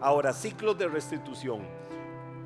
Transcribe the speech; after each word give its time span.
Ahora, 0.00 0.32
ciclos 0.32 0.76
de 0.78 0.88
restitución. 0.88 1.60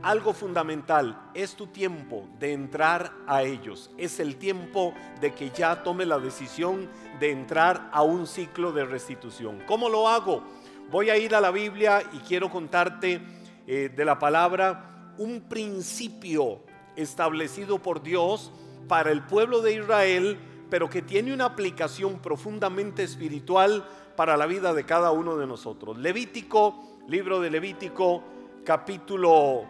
Algo 0.03 0.33
fundamental, 0.33 1.31
es 1.35 1.55
tu 1.57 1.67
tiempo 1.67 2.27
de 2.39 2.55
entrar 2.55 3.13
a 3.27 3.43
ellos. 3.43 3.91
Es 3.99 4.19
el 4.19 4.37
tiempo 4.37 4.95
de 5.21 5.35
que 5.35 5.51
ya 5.51 5.83
tome 5.83 6.07
la 6.07 6.19
decisión 6.19 6.89
de 7.19 7.31
entrar 7.31 7.91
a 7.93 8.03
un 8.03 8.27
ciclo 8.27 8.73
de 8.73 8.87
restitución. 8.87 9.63
¿Cómo 9.67 9.91
lo 9.91 10.09
hago? 10.09 10.43
Voy 10.91 11.11
a 11.11 11.19
ir 11.19 11.35
a 11.35 11.41
la 11.41 11.51
Biblia 11.51 12.03
y 12.15 12.19
quiero 12.21 12.51
contarte 12.51 13.21
eh, 13.67 13.91
de 13.95 14.05
la 14.05 14.19
palabra 14.19 15.13
un 15.19 15.43
principio 15.43 16.63
establecido 16.97 17.79
por 17.79 18.03
Dios 18.03 18.51
para 18.89 19.13
el 19.13 19.23
pueblo 19.23 19.61
de 19.61 19.75
Israel, 19.75 20.39
pero 20.71 20.89
que 20.89 21.03
tiene 21.03 21.35
una 21.35 21.45
aplicación 21.45 22.21
profundamente 22.21 23.03
espiritual 23.03 23.87
para 24.17 24.37
la 24.37 24.47
vida 24.47 24.73
de 24.73 24.85
cada 24.85 25.13
uno 25.13 25.37
de 25.37 25.47
nosotros. 25.47 25.99
Levítico, 25.99 26.90
libro 27.09 27.41
de 27.41 27.51
Levítico, 27.51 28.23
capítulo 28.65 29.65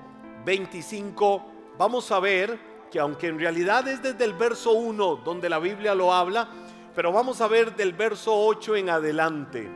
25, 0.44 1.46
vamos 1.78 2.10
a 2.12 2.20
ver 2.20 2.58
que 2.90 2.98
aunque 2.98 3.28
en 3.28 3.38
realidad 3.38 3.86
es 3.88 4.02
desde 4.02 4.24
el 4.24 4.34
verso 4.34 4.72
1 4.72 5.16
donde 5.16 5.48
la 5.48 5.58
Biblia 5.58 5.94
lo 5.94 6.12
habla, 6.12 6.48
pero 6.94 7.12
vamos 7.12 7.40
a 7.40 7.48
ver 7.48 7.74
del 7.76 7.92
verso 7.92 8.34
8 8.34 8.76
en 8.76 8.90
adelante. 8.90 9.70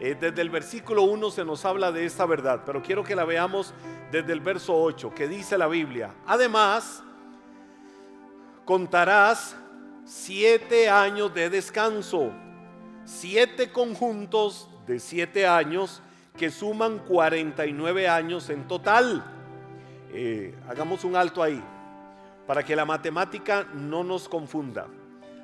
Eh, 0.00 0.16
desde 0.18 0.40
el 0.42 0.50
versículo 0.50 1.02
1 1.02 1.30
se 1.30 1.44
nos 1.44 1.64
habla 1.64 1.92
de 1.92 2.06
esta 2.06 2.24
verdad, 2.24 2.62
pero 2.64 2.82
quiero 2.82 3.04
que 3.04 3.16
la 3.16 3.24
veamos 3.24 3.74
desde 4.10 4.32
el 4.32 4.40
verso 4.40 4.74
8, 4.74 5.12
que 5.14 5.28
dice 5.28 5.58
la 5.58 5.68
Biblia. 5.68 6.14
Además, 6.26 7.02
contarás 8.64 9.56
siete 10.04 10.88
años 10.88 11.34
de 11.34 11.50
descanso, 11.50 12.30
siete 13.04 13.70
conjuntos 13.70 14.68
de 14.86 14.98
siete 14.98 15.46
años 15.46 16.02
que 16.36 16.50
suman 16.50 16.98
49 17.00 18.08
años 18.08 18.48
en 18.50 18.66
total. 18.66 19.24
Eh, 20.12 20.54
hagamos 20.68 21.04
un 21.04 21.16
alto 21.16 21.42
ahí, 21.42 21.62
para 22.46 22.62
que 22.62 22.76
la 22.76 22.84
matemática 22.84 23.66
no 23.74 24.04
nos 24.04 24.28
confunda. 24.28 24.86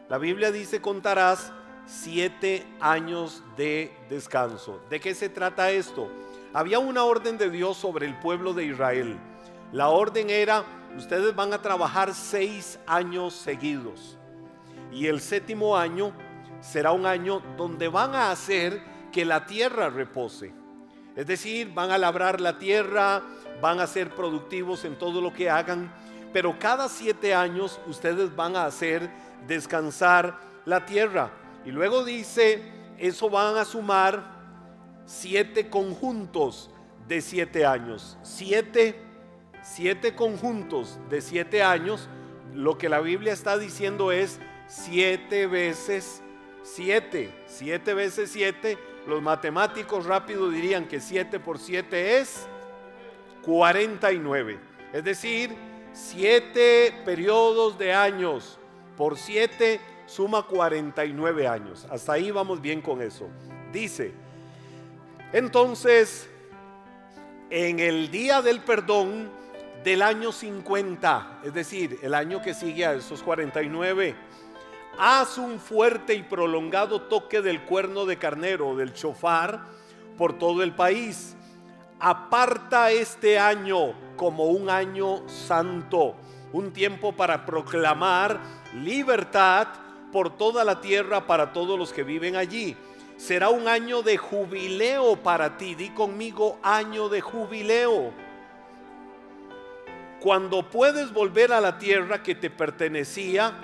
La 0.09 0.19
Biblia 0.19 0.51
dice 0.51 0.81
contarás 0.81 1.53
siete 1.87 2.67
años 2.81 3.43
de 3.57 3.93
descanso. 4.09 4.81
¿De 4.91 5.01
qué 5.01 5.15
se 5.15 5.29
trata 5.29 5.71
esto? 5.71 6.11
Había 6.53 6.79
una 6.79 7.05
orden 7.05 7.39
de 7.39 7.51
Dios 7.51 7.77
sobre 7.77 8.07
el 8.07 8.19
pueblo 8.19 8.53
de 8.53 8.65
Israel. 8.65 9.19
La 9.73 9.89
orden 9.89 10.31
era, 10.31 10.65
ustedes 10.97 11.35
van 11.35 11.53
a 11.53 11.61
trabajar 11.61 12.15
seis 12.15 12.79
años 12.87 13.35
seguidos. 13.35 14.17
Y 14.93 15.07
el 15.07 15.21
séptimo 15.21 15.77
año 15.77 16.13
será 16.61 16.93
un 16.93 17.07
año 17.07 17.43
donde 17.57 17.89
van 17.89 18.15
a 18.15 18.31
hacer 18.31 18.83
que 19.13 19.25
la 19.25 19.47
tierra 19.47 19.91
repose. 19.91 20.58
Es 21.19 21.27
decir, 21.27 21.75
van 21.75 21.91
a 21.91 21.99
labrar 21.99 22.41
la 22.41 22.61
tierra, 22.61 23.25
van 23.61 23.81
a 23.81 23.89
ser 23.89 24.15
productivos 24.15 24.85
en 24.85 24.97
todo 24.97 25.21
lo 25.21 25.33
que 25.33 25.51
hagan, 25.51 25.93
pero 26.33 26.61
cada 26.61 26.89
siete 26.89 27.35
años 27.35 27.81
ustedes 27.89 28.37
van 28.37 28.55
a 28.55 28.67
hacer 28.67 29.11
descansar 29.49 30.39
la 30.65 30.87
tierra. 30.87 31.33
Y 31.65 31.73
luego 31.73 32.05
dice, 32.05 32.63
eso 32.99 33.29
van 33.29 33.57
a 33.57 33.65
sumar 33.65 34.23
siete 35.07 35.69
conjuntos 35.69 36.71
de 37.09 37.21
siete 37.21 37.67
años. 37.67 38.17
Siete, 38.23 39.03
siete 39.61 40.15
conjuntos 40.15 41.01
de 41.11 41.21
siete 41.21 41.65
años. 41.65 42.09
Lo 42.55 42.79
que 42.79 42.89
la 42.89 43.01
Biblia 43.01 43.33
está 43.33 43.59
diciendo 43.59 44.13
es 44.13 44.39
siete 44.69 45.49
veces 45.49 46.23
siete. 46.63 47.35
Siete 47.49 47.93
veces 47.93 48.31
siete. 48.31 48.79
Los 49.09 49.23
matemáticos 49.23 50.05
rápido 50.05 50.51
dirían 50.51 50.87
que 50.87 51.01
siete 51.01 51.41
por 51.41 51.59
siete 51.59 52.19
es 52.19 52.47
49. 53.43 54.59
Es 54.93 55.03
decir, 55.03 55.57
siete 55.95 56.93
periodos 57.07 57.79
de 57.79 57.95
años 57.95 58.59
por 58.99 59.17
siete 59.17 59.81
suma 60.05 60.43
49 60.43 61.49
años. 61.49 61.87
Hasta 61.91 62.13
ahí 62.13 62.31
vamos 62.31 62.61
bien 62.61 62.83
con 62.83 63.01
eso. 63.01 63.31
Dice, 63.73 64.13
entonces, 65.33 66.29
en 67.49 67.81
el 67.81 68.11
día 68.11 68.43
del 68.43 68.61
perdón 68.61 69.31
del 69.85 70.03
año 70.03 70.33
50, 70.33 71.41
es 71.45 71.55
decir, 71.55 71.99
el 72.03 72.13
año 72.13 72.43
que 72.43 72.53
sigue 72.53 72.85
a 72.85 72.93
esos 72.93 73.23
49, 73.23 74.15
haz 74.99 75.39
un 75.39 75.61
fuerte 75.61 76.15
y 76.15 76.23
prolongado 76.23 77.03
toque 77.03 77.41
del 77.41 77.63
cuerno 77.63 78.05
de 78.05 78.19
carnero, 78.19 78.77
del 78.77 78.93
chofar, 78.93 79.61
por 80.17 80.37
todo 80.37 80.63
el 80.63 80.75
país 80.75 81.37
aparta 82.01 82.91
este 82.91 83.39
año 83.39 83.93
como 84.17 84.47
un 84.47 84.71
año 84.71 85.29
santo, 85.29 86.15
un 86.53 86.73
tiempo 86.73 87.13
para 87.13 87.45
proclamar 87.45 88.41
libertad 88.75 89.69
por 90.13 90.37
toda 90.37 90.65
la 90.65 90.81
tierra 90.81 91.27
para 91.27 91.53
todos 91.53 91.79
los 91.79 91.93
que 91.93 92.03
viven 92.03 92.37
allí. 92.37 92.77
Será 93.17 93.49
un 93.51 93.67
año 93.67 94.03
de 94.03 94.17
jubileo 94.17 95.17
para 95.17 95.57
ti. 95.57 95.75
Di 95.75 95.91
conmigo 95.91 96.59
año 96.63 97.09
de 97.09 97.21
jubileo. 97.21 98.13
Cuando 100.21 100.69
puedes 100.69 101.13
volver 101.13 101.53
a 101.53 101.61
la 101.61 101.79
tierra 101.79 102.23
que 102.23 102.37
te 102.37 102.49
pertenecía 102.49 103.55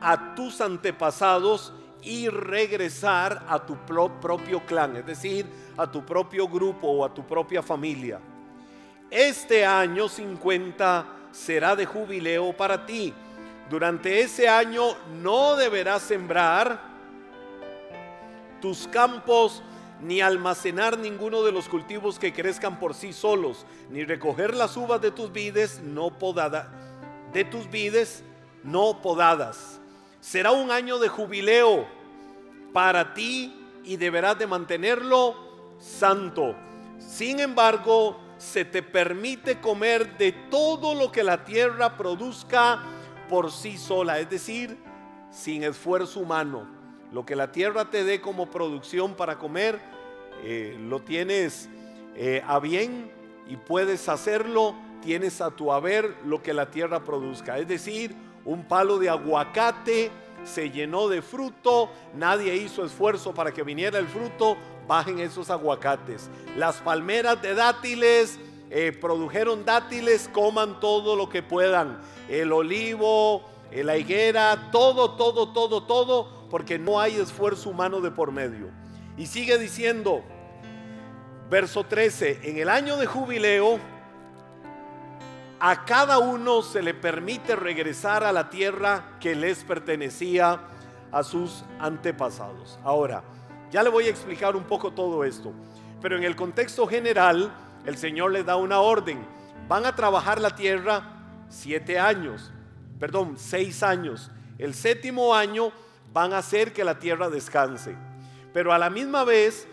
a 0.00 0.34
tus 0.34 0.60
antepasados 0.60 1.72
y 2.02 2.28
regresar 2.28 3.44
a 3.48 3.64
tu 3.66 3.76
propio 3.86 4.64
clan, 4.64 4.96
es 4.96 5.06
decir, 5.06 5.46
a 5.76 5.90
tu 5.90 6.04
propio 6.04 6.48
grupo 6.48 6.88
o 6.88 7.04
a 7.04 7.12
tu 7.12 7.26
propia 7.26 7.62
familia. 7.62 8.20
Este 9.10 9.64
año 9.64 10.08
50 10.08 11.06
será 11.32 11.76
de 11.76 11.86
jubileo 11.86 12.56
para 12.56 12.86
ti. 12.86 13.12
Durante 13.68 14.20
ese 14.20 14.48
año 14.48 14.94
no 15.20 15.56
deberás 15.56 16.02
sembrar 16.02 16.80
tus 18.60 18.88
campos 18.88 19.62
ni 20.00 20.20
almacenar 20.20 20.98
ninguno 20.98 21.42
de 21.42 21.52
los 21.52 21.68
cultivos 21.68 22.18
que 22.18 22.32
crezcan 22.32 22.78
por 22.78 22.94
sí 22.94 23.12
solos, 23.12 23.66
ni 23.90 24.04
recoger 24.04 24.54
las 24.54 24.76
uvas 24.76 25.00
de 25.00 25.10
tus 25.10 25.32
vides 25.32 25.80
no 25.82 26.10
podadas, 26.18 26.66
de 27.32 27.44
tus 27.44 27.70
vides 27.70 28.22
no 28.62 29.00
podadas. 29.02 29.75
Será 30.26 30.50
un 30.50 30.72
año 30.72 30.98
de 30.98 31.06
jubileo 31.06 31.86
para 32.72 33.14
ti 33.14 33.54
y 33.84 33.96
deberás 33.96 34.36
de 34.36 34.48
mantenerlo 34.48 35.36
santo. 35.78 36.56
Sin 36.98 37.38
embargo, 37.38 38.18
se 38.36 38.64
te 38.64 38.82
permite 38.82 39.60
comer 39.60 40.18
de 40.18 40.32
todo 40.32 40.96
lo 40.96 41.12
que 41.12 41.22
la 41.22 41.44
tierra 41.44 41.96
produzca 41.96 42.82
por 43.28 43.52
sí 43.52 43.78
sola, 43.78 44.18
es 44.18 44.28
decir, 44.28 44.76
sin 45.30 45.62
esfuerzo 45.62 46.18
humano. 46.18 46.66
Lo 47.12 47.24
que 47.24 47.36
la 47.36 47.52
tierra 47.52 47.88
te 47.88 48.02
dé 48.02 48.20
como 48.20 48.50
producción 48.50 49.14
para 49.14 49.38
comer, 49.38 49.78
eh, 50.42 50.76
lo 50.76 51.02
tienes 51.02 51.68
eh, 52.16 52.42
a 52.44 52.58
bien 52.58 53.12
y 53.46 53.58
puedes 53.58 54.08
hacerlo, 54.08 54.74
tienes 55.02 55.40
a 55.40 55.52
tu 55.52 55.70
haber 55.70 56.16
lo 56.24 56.42
que 56.42 56.52
la 56.52 56.68
tierra 56.72 57.04
produzca. 57.04 57.60
Es 57.60 57.68
decir, 57.68 58.25
un 58.46 58.64
palo 58.64 58.98
de 58.98 59.10
aguacate 59.10 60.10
se 60.44 60.70
llenó 60.70 61.08
de 61.08 61.20
fruto, 61.20 61.90
nadie 62.14 62.54
hizo 62.54 62.84
esfuerzo 62.84 63.34
para 63.34 63.52
que 63.52 63.64
viniera 63.64 63.98
el 63.98 64.06
fruto, 64.06 64.56
bajen 64.86 65.18
esos 65.18 65.50
aguacates. 65.50 66.30
Las 66.56 66.76
palmeras 66.76 67.42
de 67.42 67.54
dátiles 67.54 68.38
eh, 68.70 68.96
produjeron 68.98 69.64
dátiles, 69.64 70.30
coman 70.32 70.78
todo 70.78 71.16
lo 71.16 71.28
que 71.28 71.42
puedan. 71.42 72.00
El 72.28 72.52
olivo, 72.52 73.44
eh, 73.72 73.82
la 73.82 73.96
higuera, 73.96 74.70
todo, 74.70 75.16
todo, 75.16 75.52
todo, 75.52 75.82
todo, 75.82 76.46
porque 76.48 76.78
no 76.78 77.00
hay 77.00 77.16
esfuerzo 77.16 77.70
humano 77.70 78.00
de 78.00 78.12
por 78.12 78.30
medio. 78.30 78.70
Y 79.16 79.26
sigue 79.26 79.58
diciendo, 79.58 80.22
verso 81.50 81.84
13, 81.84 82.40
en 82.44 82.58
el 82.58 82.68
año 82.68 82.96
de 82.96 83.06
jubileo, 83.06 83.80
a 85.58 85.84
cada 85.84 86.18
uno 86.18 86.62
se 86.62 86.82
le 86.82 86.94
permite 86.94 87.56
regresar 87.56 88.24
a 88.24 88.32
la 88.32 88.50
tierra 88.50 89.16
que 89.20 89.34
les 89.34 89.64
pertenecía 89.64 90.60
a 91.10 91.22
sus 91.22 91.64
antepasados. 91.78 92.78
Ahora, 92.84 93.22
ya 93.70 93.82
le 93.82 93.88
voy 93.88 94.06
a 94.06 94.10
explicar 94.10 94.54
un 94.54 94.64
poco 94.64 94.92
todo 94.92 95.24
esto, 95.24 95.52
pero 96.02 96.16
en 96.16 96.24
el 96.24 96.36
contexto 96.36 96.86
general, 96.86 97.52
el 97.84 97.96
Señor 97.96 98.32
les 98.32 98.44
da 98.44 98.56
una 98.56 98.80
orden. 98.80 99.26
Van 99.68 99.86
a 99.86 99.96
trabajar 99.96 100.40
la 100.40 100.54
tierra 100.54 101.02
siete 101.48 101.98
años, 101.98 102.52
perdón, 103.00 103.34
seis 103.38 103.82
años. 103.82 104.30
El 104.58 104.74
séptimo 104.74 105.34
año 105.34 105.72
van 106.12 106.32
a 106.32 106.38
hacer 106.38 106.72
que 106.72 106.84
la 106.84 106.98
tierra 106.98 107.30
descanse. 107.30 107.96
Pero 108.52 108.72
a 108.72 108.78
la 108.78 108.90
misma 108.90 109.24
vez, 109.24 109.66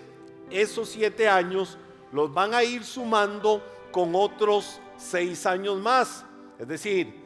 esos 0.50 0.90
siete 0.90 1.28
años 1.28 1.78
los 2.12 2.34
van 2.34 2.54
a 2.54 2.64
ir 2.64 2.84
sumando 2.84 3.62
con 3.92 4.16
otros 4.16 4.80
seis 5.04 5.46
años 5.46 5.80
más. 5.80 6.26
Es 6.60 6.68
decir, 6.68 7.22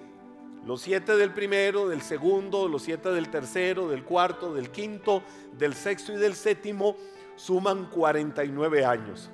los 0.65 0.81
siete 0.81 1.15
del 1.15 1.33
primero, 1.33 1.87
del 1.87 2.01
segundo, 2.01 2.67
los 2.67 2.81
siete 2.81 3.09
del 3.09 3.29
tercero, 3.29 3.87
del 3.87 4.03
cuarto, 4.03 4.53
del 4.53 4.69
quinto, 4.69 5.23
del 5.57 5.73
sexto 5.73 6.13
y 6.13 6.17
del 6.17 6.35
séptimo 6.35 6.97
suman 7.35 7.85
49 7.85 8.85
años. 8.85 9.29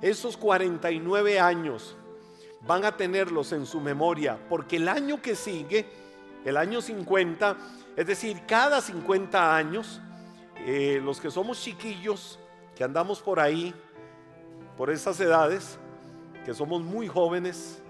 esos 0.00 0.36
49 0.36 1.38
años 1.38 1.94
van 2.66 2.84
a 2.84 2.96
tenerlos 2.96 3.52
en 3.52 3.66
su 3.66 3.80
memoria, 3.80 4.38
porque 4.48 4.76
el 4.76 4.88
año 4.88 5.20
que 5.20 5.36
sigue, 5.36 5.86
el 6.44 6.56
año 6.56 6.80
50, 6.80 7.56
es 7.96 8.06
decir, 8.06 8.42
cada 8.46 8.80
50 8.80 9.54
años, 9.54 10.00
eh, 10.66 11.00
los 11.04 11.20
que 11.20 11.30
somos 11.30 11.60
chiquillos, 11.62 12.38
que 12.74 12.84
andamos 12.84 13.20
por 13.20 13.38
ahí, 13.38 13.74
por 14.76 14.90
esas 14.90 15.20
edades, 15.20 15.78
que 16.44 16.54
somos 16.54 16.82
muy 16.82 17.06
jóvenes, 17.06 17.81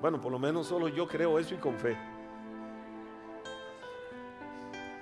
bueno, 0.00 0.20
por 0.20 0.32
lo 0.32 0.38
menos 0.38 0.66
solo 0.66 0.88
yo 0.88 1.06
creo 1.06 1.38
eso 1.38 1.54
y 1.54 1.58
con 1.58 1.76
fe. 1.76 1.96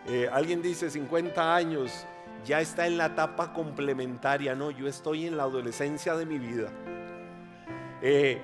Eh, 0.07 0.29
alguien 0.33 0.63
dice 0.63 0.91
50 0.91 1.55
años, 1.55 2.07
ya 2.45 2.61
está 2.61 2.87
en 2.87 2.97
la 2.97 3.07
etapa 3.07 3.53
complementaria. 3.53 4.55
No, 4.55 4.71
yo 4.71 4.89
estoy 4.89 5.27
en 5.27 5.37
la 5.37 5.45
adolescencia 5.45 6.17
de 6.17 6.27
mi 6.27 6.39
vida. 6.39 6.71
Eh, 8.01 8.41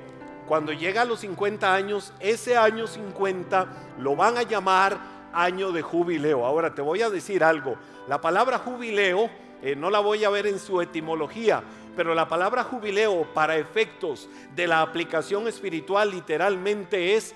cuando 0.46 0.72
llega 0.72 1.02
a 1.02 1.04
los 1.04 1.20
50 1.20 1.74
años, 1.74 2.12
ese 2.20 2.56
año 2.56 2.86
50 2.86 3.66
lo 3.98 4.14
van 4.14 4.36
a 4.36 4.42
llamar 4.42 4.98
año 5.32 5.72
de 5.72 5.82
jubileo. 5.82 6.44
Ahora 6.44 6.74
te 6.74 6.82
voy 6.82 7.02
a 7.02 7.10
decir 7.10 7.42
algo. 7.42 7.76
La 8.06 8.20
palabra 8.20 8.58
jubileo 8.58 9.30
eh, 9.62 9.74
no 9.74 9.88
la 9.88 10.00
voy 10.00 10.24
a 10.24 10.30
ver 10.30 10.46
en 10.46 10.58
su 10.58 10.82
etimología, 10.82 11.62
pero 11.96 12.14
la 12.14 12.28
palabra 12.28 12.64
jubileo 12.64 13.32
para 13.34 13.56
efectos 13.56 14.28
de 14.54 14.66
la 14.66 14.82
aplicación 14.82 15.48
espiritual 15.48 16.10
literalmente 16.10 17.14
es 17.14 17.34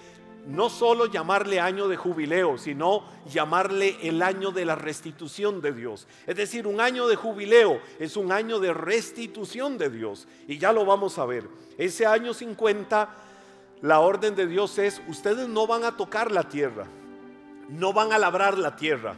no 0.49 0.71
solo 0.71 1.07
llamarle 1.07 1.61
año 1.61 1.89
de 1.89 1.97
jubileo, 1.97 2.57
sino 2.57 3.05
llamarle 3.27 3.99
el 4.03 4.23
año 4.23 4.51
de 4.51 4.65
la 4.65 4.77
restitución 4.77 5.61
de 5.61 5.73
Dios. 5.73 6.09
Es 6.27 6.37
decir, 6.37 6.67
un 6.67 6.81
año 6.81 7.07
de 7.07 7.17
jubileo 7.17 7.81
es 7.99 8.17
un 8.17 8.33
año 8.33 8.59
de 8.59 8.73
restitución 8.73 9.77
de 9.77 9.91
Dios. 9.91 10.27
Y 10.47 10.57
ya 10.57 10.73
lo 10.73 10.87
vamos 10.87 11.19
a 11.19 11.27
ver. 11.27 11.47
Ese 11.77 12.07
año 12.07 12.33
50, 12.33 13.11
la 13.83 14.01
orden 14.01 14.35
de 14.35 14.47
Dios 14.47 14.79
es, 14.79 15.03
ustedes 15.07 15.49
no 15.49 15.67
van 15.67 15.85
a 15.85 15.99
tocar 15.99 16.33
la 16.33 16.45
tierra, 16.45 16.87
no 17.69 17.93
van 17.93 18.13
a 18.15 18.19
labrar 18.19 18.57
la 18.57 18.75
tierra, 18.75 19.17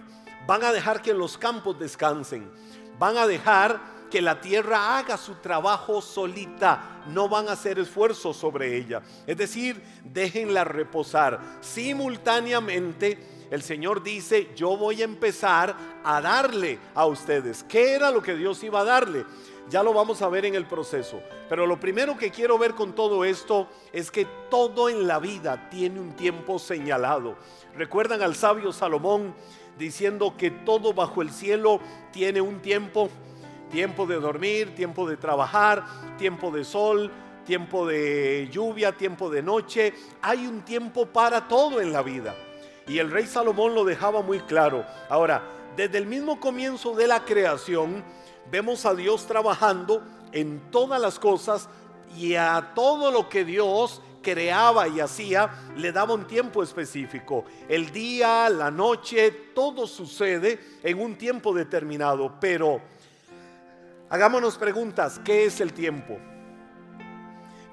van 0.49 0.65
a 0.65 0.73
dejar 0.73 1.01
que 1.01 1.15
los 1.15 1.39
campos 1.39 1.79
descansen, 1.79 2.51
van 2.99 3.17
a 3.17 3.29
dejar 3.29 4.00
que 4.11 4.21
la 4.21 4.41
tierra 4.41 4.99
haga 4.99 5.17
su 5.17 5.37
trabajo 5.37 6.03
solita, 6.03 7.03
no 7.09 7.29
van 7.29 7.49
a 7.49 7.53
hacer 7.53 7.79
esfuerzo 7.79 8.35
sobre 8.35 8.77
ella. 8.77 9.01
Es 9.27 9.37
decir, 9.37 9.81
déjenla 10.05 10.65
reposar. 10.65 11.41
Simultáneamente, 11.61 13.47
el 13.51 13.63
Señor 13.63 14.03
dice, 14.03 14.51
yo 14.55 14.77
voy 14.77 15.01
a 15.01 15.05
empezar 15.05 15.75
a 16.05 16.21
darle 16.21 16.79
a 16.95 17.07
ustedes. 17.07 17.65
¿Qué 17.65 17.95
era 17.95 18.11
lo 18.11 18.23
que 18.23 18.35
Dios 18.35 18.63
iba 18.63 18.81
a 18.81 18.85
darle? 18.85 19.25
Ya 19.69 19.83
lo 19.83 19.93
vamos 19.93 20.21
a 20.23 20.29
ver 20.29 20.45
en 20.45 20.55
el 20.55 20.67
proceso. 20.67 21.21
Pero 21.49 21.67
lo 21.67 21.79
primero 21.79 22.17
que 22.17 22.31
quiero 22.31 22.59
ver 22.59 22.75
con 22.75 22.95
todo 22.95 23.25
esto 23.25 23.69
es 23.93 24.11
que 24.11 24.27
todo 24.51 24.89
en 24.89 25.07
la 25.07 25.19
vida 25.19 25.69
tiene 25.71 26.01
un 26.01 26.15
tiempo 26.15 26.59
señalado. 26.59 27.37
¿Recuerdan 27.77 28.23
al 28.23 28.35
sabio 28.35 28.73
Salomón 28.73 29.35
diciendo 29.79 30.35
que 30.37 30.51
todo 30.51 30.93
bajo 30.93 31.23
el 31.23 31.31
cielo 31.31 31.81
tiene 32.13 32.41
un 32.41 32.61
tiempo 32.61 33.09
Tiempo 33.71 34.07
de 34.07 34.17
dormir, 34.17 34.75
tiempo 34.75 35.09
de 35.09 35.17
trabajar, 35.17 35.85
tiempo 36.19 36.51
de 36.51 36.65
sol, 36.65 37.11
tiempo 37.45 37.87
de 37.87 38.49
lluvia, 38.51 38.93
tiempo 38.93 39.31
de 39.31 39.43
noche. 39.43 39.95
Hay 40.23 40.47
un 40.47 40.63
tiempo 40.63 41.07
para 41.07 41.47
todo 41.49 41.81
en 41.81 41.93
la 41.93 42.03
vida. 42.03 42.35
Y 42.87 42.99
el 42.99 43.11
rey 43.11 43.27
Salomón 43.27 43.75
lo 43.75 43.85
dejaba 43.85 44.23
muy 44.23 44.41
claro. 44.41 44.85
Ahora, 45.09 45.43
desde 45.77 45.99
el 45.99 46.07
mismo 46.07 46.41
comienzo 46.41 46.95
de 46.95 47.07
la 47.07 47.25
creación, 47.25 48.05
vemos 48.51 48.85
a 48.85 48.95
Dios 48.95 49.27
trabajando 49.27 50.03
en 50.33 50.61
todas 50.71 51.01
las 51.01 51.19
cosas 51.19 51.69
y 52.17 52.35
a 52.35 52.73
todo 52.75 53.11
lo 53.11 53.29
que 53.29 53.45
Dios 53.45 54.03
creaba 54.23 54.89
y 54.89 55.01
hacía, 55.01 55.51
le 55.77 55.93
daba 55.93 56.15
un 56.15 56.27
tiempo 56.27 56.63
específico. 56.63 57.45
El 57.69 57.91
día, 57.91 58.49
la 58.49 58.71
noche, 58.71 59.31
todo 59.55 59.87
sucede 59.87 60.59
en 60.83 61.01
un 61.01 61.17
tiempo 61.17 61.55
determinado, 61.55 62.35
pero 62.41 62.81
Hagámonos 64.13 64.59
preguntas, 64.59 65.21
¿qué 65.25 65.45
es 65.45 65.61
el 65.61 65.73
tiempo? 65.73 66.19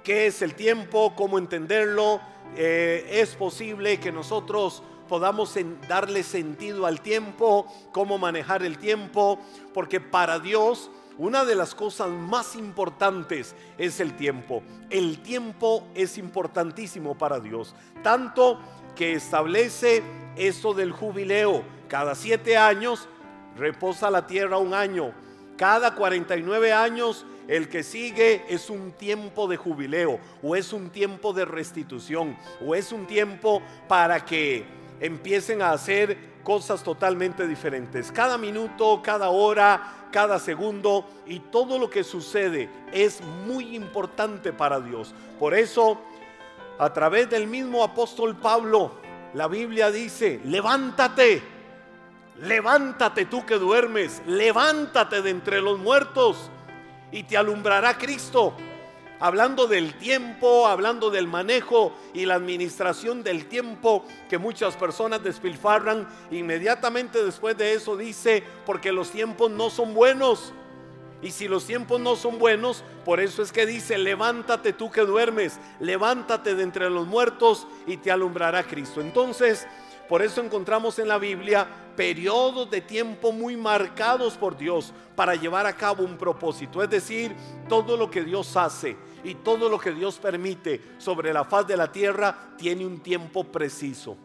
¿Qué 0.04 0.28
es 0.28 0.44
el 0.44 0.54
tiempo? 0.54 1.16
¿Cómo 1.16 1.40
entenderlo? 1.40 2.22
Eh, 2.56 3.08
¿Es 3.10 3.36
posible 3.36 4.00
que 4.00 4.12
nosotros 4.12 4.84
podamos 5.10 5.56
darle 5.90 6.22
sentido 6.22 6.86
al 6.86 7.02
tiempo? 7.02 7.66
¿Cómo 7.92 8.20
manejar 8.20 8.62
el 8.62 8.78
tiempo? 8.78 9.40
Porque 9.74 10.00
para 10.00 10.38
Dios 10.38 10.92
una 11.18 11.44
de 11.44 11.56
las 11.56 11.74
cosas 11.74 12.10
más 12.10 12.56
importantes 12.56 13.56
es 13.80 14.00
el 14.00 14.16
tiempo. 14.16 14.62
El 14.92 15.24
tiempo 15.24 15.88
es 15.96 16.20
importantísimo 16.20 17.18
para 17.18 17.40
Dios. 17.40 17.74
Tanto 18.04 18.60
que 18.96 19.14
establece 19.14 20.04
esto 20.36 20.76
del 20.76 20.92
jubileo. 20.92 21.64
Cada 21.88 22.14
siete 22.14 22.58
años 22.58 23.10
reposa 23.56 24.12
la 24.12 24.28
tierra 24.28 24.60
un 24.60 24.76
año 24.76 25.16
cada 25.58 25.96
49 25.96 26.72
años 26.72 27.26
el 27.48 27.70
que 27.70 27.84
sigue 27.84 28.46
es 28.50 28.70
un 28.70 28.92
tiempo 28.92 29.48
de 29.48 29.58
jubileo 29.58 30.20
o 30.44 30.56
es 30.56 30.72
un 30.74 30.90
tiempo 30.90 31.34
de 31.34 31.46
restitución 31.46 32.38
o 32.66 32.76
es 32.76 32.92
un 32.92 33.08
tiempo 33.08 33.62
para 33.88 34.24
que 34.24 34.66
empiecen 35.00 35.62
a 35.62 35.72
hacer 35.72 36.18
cosas 36.44 36.84
totalmente 36.84 37.48
diferentes. 37.48 38.12
Cada 38.12 38.38
minuto, 38.38 39.02
cada 39.04 39.30
hora, 39.30 40.08
cada 40.12 40.40
segundo 40.40 41.06
y 41.26 41.40
todo 41.40 41.78
lo 41.78 41.90
que 41.90 42.04
sucede 42.04 42.70
es 42.94 43.22
muy 43.46 43.76
importante 43.76 44.54
para 44.54 44.80
Dios. 44.80 45.14
Por 45.40 45.54
eso, 45.54 46.00
a 46.80 46.94
través 46.94 47.30
del 47.30 47.48
mismo 47.48 47.84
apóstol 47.84 48.36
Pablo, 48.38 48.94
la 49.34 49.48
Biblia 49.48 49.92
dice, 49.92 50.40
levántate 50.46 51.57
levántate 52.42 53.26
tú 53.26 53.46
que 53.46 53.56
duermes, 53.56 54.22
levántate 54.26 55.22
de 55.22 55.30
entre 55.30 55.62
los 55.62 55.80
muertos 55.80 56.50
y 57.12 57.24
te 57.24 57.38
alumbrará 57.38 57.98
Cristo. 57.98 58.56
Hablando 59.20 59.66
del 59.66 59.96
tiempo, 59.96 60.68
hablando 60.68 61.10
del 61.10 61.28
manejo 61.28 61.92
y 62.14 62.26
la 62.26 62.36
administración 62.36 63.24
del 63.24 63.48
tiempo 63.48 64.06
que 64.30 64.38
muchas 64.38 64.76
personas 64.76 65.24
despilfarran, 65.24 66.08
inmediatamente 66.30 67.26
después 67.26 67.58
de 67.58 67.74
eso 67.74 67.98
dice, 67.98 68.44
porque 68.64 68.92
los 68.92 69.10
tiempos 69.10 69.50
no 69.50 69.72
son 69.72 69.96
buenos. 69.96 70.54
Y 71.24 71.32
si 71.32 71.48
los 71.48 71.66
tiempos 71.66 72.00
no 72.00 72.16
son 72.16 72.38
buenos, 72.38 72.84
por 73.04 73.20
eso 73.20 73.42
es 73.42 73.52
que 73.52 73.66
dice, 73.66 73.98
levántate 73.98 74.72
tú 74.72 74.92
que 74.92 75.02
duermes, 75.02 75.60
levántate 75.80 76.54
de 76.54 76.62
entre 76.62 76.92
los 76.92 77.08
muertos 77.08 77.66
y 77.88 77.98
te 77.98 78.12
alumbrará 78.12 78.62
Cristo. 78.62 79.02
Entonces, 79.02 79.66
por 80.08 80.22
eso 80.22 80.42
encontramos 80.42 81.00
en 81.00 81.08
la 81.08 81.18
Biblia 81.18 81.68
periodos 81.96 82.70
de 82.70 82.82
tiempo 82.82 83.32
muy 83.32 83.58
marcados 83.58 84.38
por 84.38 84.56
Dios 84.56 84.94
para 85.16 85.36
llevar 85.36 85.66
a 85.66 85.76
cabo 85.76 86.04
un 86.04 86.18
propósito. 86.18 86.82
Es 86.82 86.90
decir, 86.90 87.36
todo 87.68 87.98
lo 87.98 88.10
que 88.10 88.24
Dios 88.24 88.56
hace 88.56 88.96
y 89.24 89.36
todo 89.36 89.68
lo 89.68 89.80
que 89.80 89.92
Dios 89.92 90.18
permite 90.18 90.82
sobre 90.98 91.34
la 91.34 91.44
faz 91.44 91.68
de 91.68 91.76
la 91.76 91.92
tierra 91.92 92.54
tiene 92.58 92.86
un 92.86 93.00
tiempo 93.00 93.44
preciso. 93.44 94.16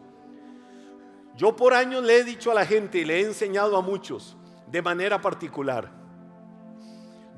Yo 1.35 1.55
por 1.55 1.73
años 1.73 2.03
le 2.03 2.17
he 2.17 2.23
dicho 2.23 2.51
a 2.51 2.53
la 2.53 2.65
gente 2.65 2.99
y 2.99 3.05
le 3.05 3.19
he 3.19 3.25
enseñado 3.25 3.75
a 3.75 3.81
muchos 3.81 4.37
de 4.67 4.81
manera 4.81 5.19
particular, 5.19 5.91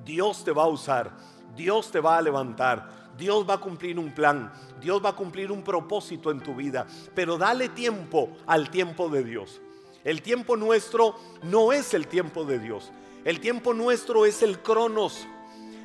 Dios 0.03 0.43
te 0.43 0.51
va 0.51 0.63
a 0.63 0.67
usar, 0.67 1.11
Dios 1.55 1.89
te 1.91 1.99
va 1.99 2.17
a 2.17 2.21
levantar, 2.21 3.04
Dios 3.17 3.47
va 3.47 3.55
a 3.55 3.59
cumplir 3.59 3.97
un 3.97 4.13
plan, 4.13 4.51
Dios 4.81 5.03
va 5.03 5.09
a 5.09 5.15
cumplir 5.15 5.51
un 5.51 5.63
propósito 5.63 6.31
en 6.31 6.41
tu 6.41 6.55
vida, 6.55 6.85
pero 7.13 7.37
dale 7.37 7.69
tiempo 7.69 8.29
al 8.45 8.69
tiempo 8.69 9.09
de 9.09 9.23
Dios. 9.23 9.61
El 10.03 10.21
tiempo 10.21 10.55
nuestro 10.55 11.15
no 11.43 11.73
es 11.73 11.93
el 11.93 12.07
tiempo 12.07 12.45
de 12.45 12.59
Dios. 12.59 12.91
El 13.23 13.39
tiempo 13.39 13.73
nuestro 13.73 14.25
es 14.25 14.43
el 14.43 14.59
cronos. 14.59 15.25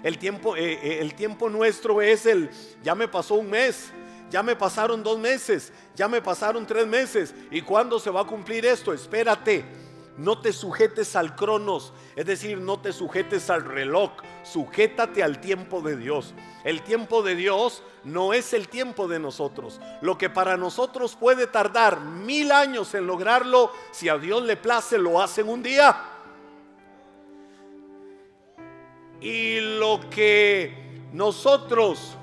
El 0.02 0.18
tiempo, 0.18 0.56
eh, 0.56 0.78
eh, 0.82 0.98
el 1.00 1.14
tiempo 1.14 1.48
nuestro 1.48 2.02
es 2.02 2.26
el, 2.26 2.50
ya 2.82 2.94
me 2.94 3.08
pasó 3.08 3.34
un 3.34 3.50
mes, 3.50 3.90
ya 4.30 4.42
me 4.42 4.56
pasaron 4.56 5.02
dos 5.02 5.18
meses, 5.18 5.72
ya 5.94 6.08
me 6.08 6.22
pasaron 6.22 6.66
tres 6.66 6.86
meses. 6.86 7.34
¿Y 7.50 7.62
cuándo 7.62 7.98
se 7.98 8.10
va 8.10 8.20
a 8.20 8.26
cumplir 8.26 8.64
esto? 8.66 8.92
Espérate. 8.92 9.64
No 10.20 10.38
te 10.38 10.52
sujetes 10.52 11.16
al 11.16 11.34
cronos, 11.34 11.94
es 12.14 12.26
decir, 12.26 12.58
no 12.58 12.78
te 12.78 12.92
sujetes 12.92 13.48
al 13.48 13.64
reloj, 13.64 14.10
sujétate 14.42 15.22
al 15.22 15.40
tiempo 15.40 15.80
de 15.80 15.96
Dios. 15.96 16.34
El 16.62 16.82
tiempo 16.82 17.22
de 17.22 17.34
Dios 17.34 17.82
no 18.04 18.34
es 18.34 18.52
el 18.52 18.68
tiempo 18.68 19.08
de 19.08 19.18
nosotros. 19.18 19.80
Lo 20.02 20.18
que 20.18 20.28
para 20.28 20.58
nosotros 20.58 21.16
puede 21.16 21.46
tardar 21.46 22.00
mil 22.02 22.52
años 22.52 22.92
en 22.92 23.06
lograrlo, 23.06 23.72
si 23.92 24.10
a 24.10 24.18
Dios 24.18 24.42
le 24.42 24.58
place, 24.58 24.98
lo 24.98 25.22
hace 25.22 25.40
en 25.40 25.48
un 25.48 25.62
día. 25.62 26.04
Y 29.22 29.78
lo 29.78 30.00
que 30.10 31.00
nosotros 31.14 32.18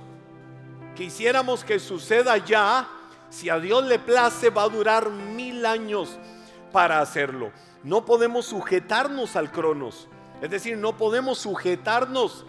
quisiéramos 0.96 1.64
que 1.64 1.80
suceda 1.80 2.38
ya, 2.38 2.88
si 3.32 3.50
a 3.50 3.60
Dios 3.60 3.84
le 3.88 3.98
place, 3.98 4.52
va 4.52 4.66
a 4.66 4.70
durar 4.70 5.10
mil 5.10 5.66
años 5.66 6.20
para 6.72 7.02
hacerlo. 7.02 7.52
No 7.88 8.04
podemos 8.04 8.48
sujetarnos 8.48 9.38
al 9.38 9.50
cronos. 9.50 10.10
Es 10.42 10.50
decir, 10.50 10.78
no 10.78 10.98
podemos 10.98 11.40
sujetarnos 11.40 12.46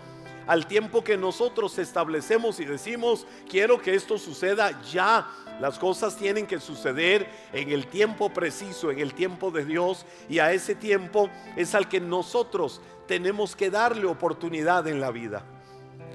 al 0.48 0.66
tiempo 0.66 1.04
que 1.04 1.16
nosotros 1.16 1.78
establecemos 1.78 2.58
y 2.58 2.64
decimos, 2.64 3.24
quiero 3.48 3.80
que 3.80 3.94
esto 3.94 4.18
suceda 4.18 4.82
ya. 4.82 5.28
Las 5.60 5.78
cosas 5.78 6.16
tienen 6.16 6.44
que 6.44 6.58
suceder 6.58 7.28
en 7.52 7.70
el 7.70 7.86
tiempo 7.86 8.30
preciso, 8.30 8.90
en 8.90 8.98
el 8.98 9.14
tiempo 9.14 9.52
de 9.52 9.64
Dios, 9.64 10.06
y 10.28 10.40
a 10.40 10.52
ese 10.52 10.74
tiempo 10.74 11.30
es 11.54 11.72
al 11.76 11.88
que 11.88 12.00
nosotros 12.00 12.80
tenemos 13.06 13.54
que 13.54 13.70
darle 13.70 14.06
oportunidad 14.06 14.88
en 14.88 15.00
la 15.00 15.12
vida. 15.12 15.44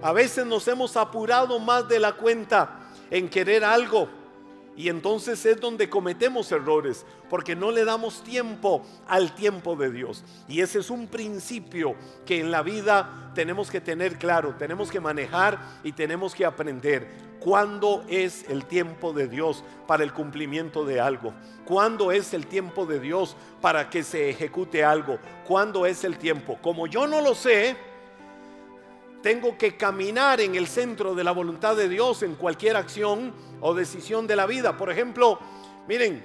A 0.01 0.11
veces 0.11 0.45
nos 0.45 0.67
hemos 0.67 0.97
apurado 0.97 1.59
más 1.59 1.87
de 1.87 1.99
la 1.99 2.11
cuenta 2.11 2.89
en 3.09 3.29
querer 3.29 3.63
algo 3.63 4.09
y 4.75 4.89
entonces 4.89 5.45
es 5.45 5.59
donde 5.59 5.89
cometemos 5.89 6.51
errores, 6.51 7.05
porque 7.29 7.55
no 7.55 7.71
le 7.71 7.85
damos 7.85 8.23
tiempo 8.23 8.83
al 9.07 9.35
tiempo 9.35 9.75
de 9.75 9.91
Dios. 9.91 10.23
Y 10.47 10.61
ese 10.61 10.79
es 10.79 10.89
un 10.89 11.07
principio 11.07 11.95
que 12.25 12.39
en 12.39 12.51
la 12.51 12.63
vida 12.63 13.31
tenemos 13.35 13.69
que 13.69 13.81
tener 13.81 14.17
claro, 14.17 14.55
tenemos 14.57 14.89
que 14.89 14.99
manejar 14.99 15.59
y 15.83 15.91
tenemos 15.91 16.33
que 16.33 16.45
aprender. 16.45 17.33
¿Cuándo 17.39 18.05
es 18.07 18.49
el 18.49 18.65
tiempo 18.65 19.11
de 19.11 19.27
Dios 19.27 19.63
para 19.85 20.03
el 20.03 20.13
cumplimiento 20.13 20.85
de 20.85 21.01
algo? 21.01 21.33
¿Cuándo 21.65 22.11
es 22.11 22.33
el 22.33 22.47
tiempo 22.47 22.85
de 22.85 22.99
Dios 22.99 23.35
para 23.61 23.89
que 23.89 24.03
se 24.03 24.29
ejecute 24.29 24.83
algo? 24.83 25.19
¿Cuándo 25.45 25.85
es 25.85 26.03
el 26.05 26.17
tiempo? 26.17 26.57
Como 26.61 26.87
yo 26.87 27.05
no 27.05 27.19
lo 27.21 27.35
sé, 27.35 27.75
tengo 29.23 29.57
que 29.57 29.77
caminar 29.77 30.41
en 30.41 30.53
el 30.53 30.67
centro 30.67 31.15
de 31.15 31.23
la 31.23 31.31
voluntad 31.31 31.77
de 31.77 31.87
Dios 31.87 32.21
en 32.23 32.35
cualquier 32.35 32.75
acción 32.75 33.33
o 33.61 33.73
decisión 33.73 34.27
de 34.27 34.35
la 34.35 34.45
vida. 34.45 34.75
Por 34.75 34.91
ejemplo, 34.91 35.39
miren, 35.87 36.21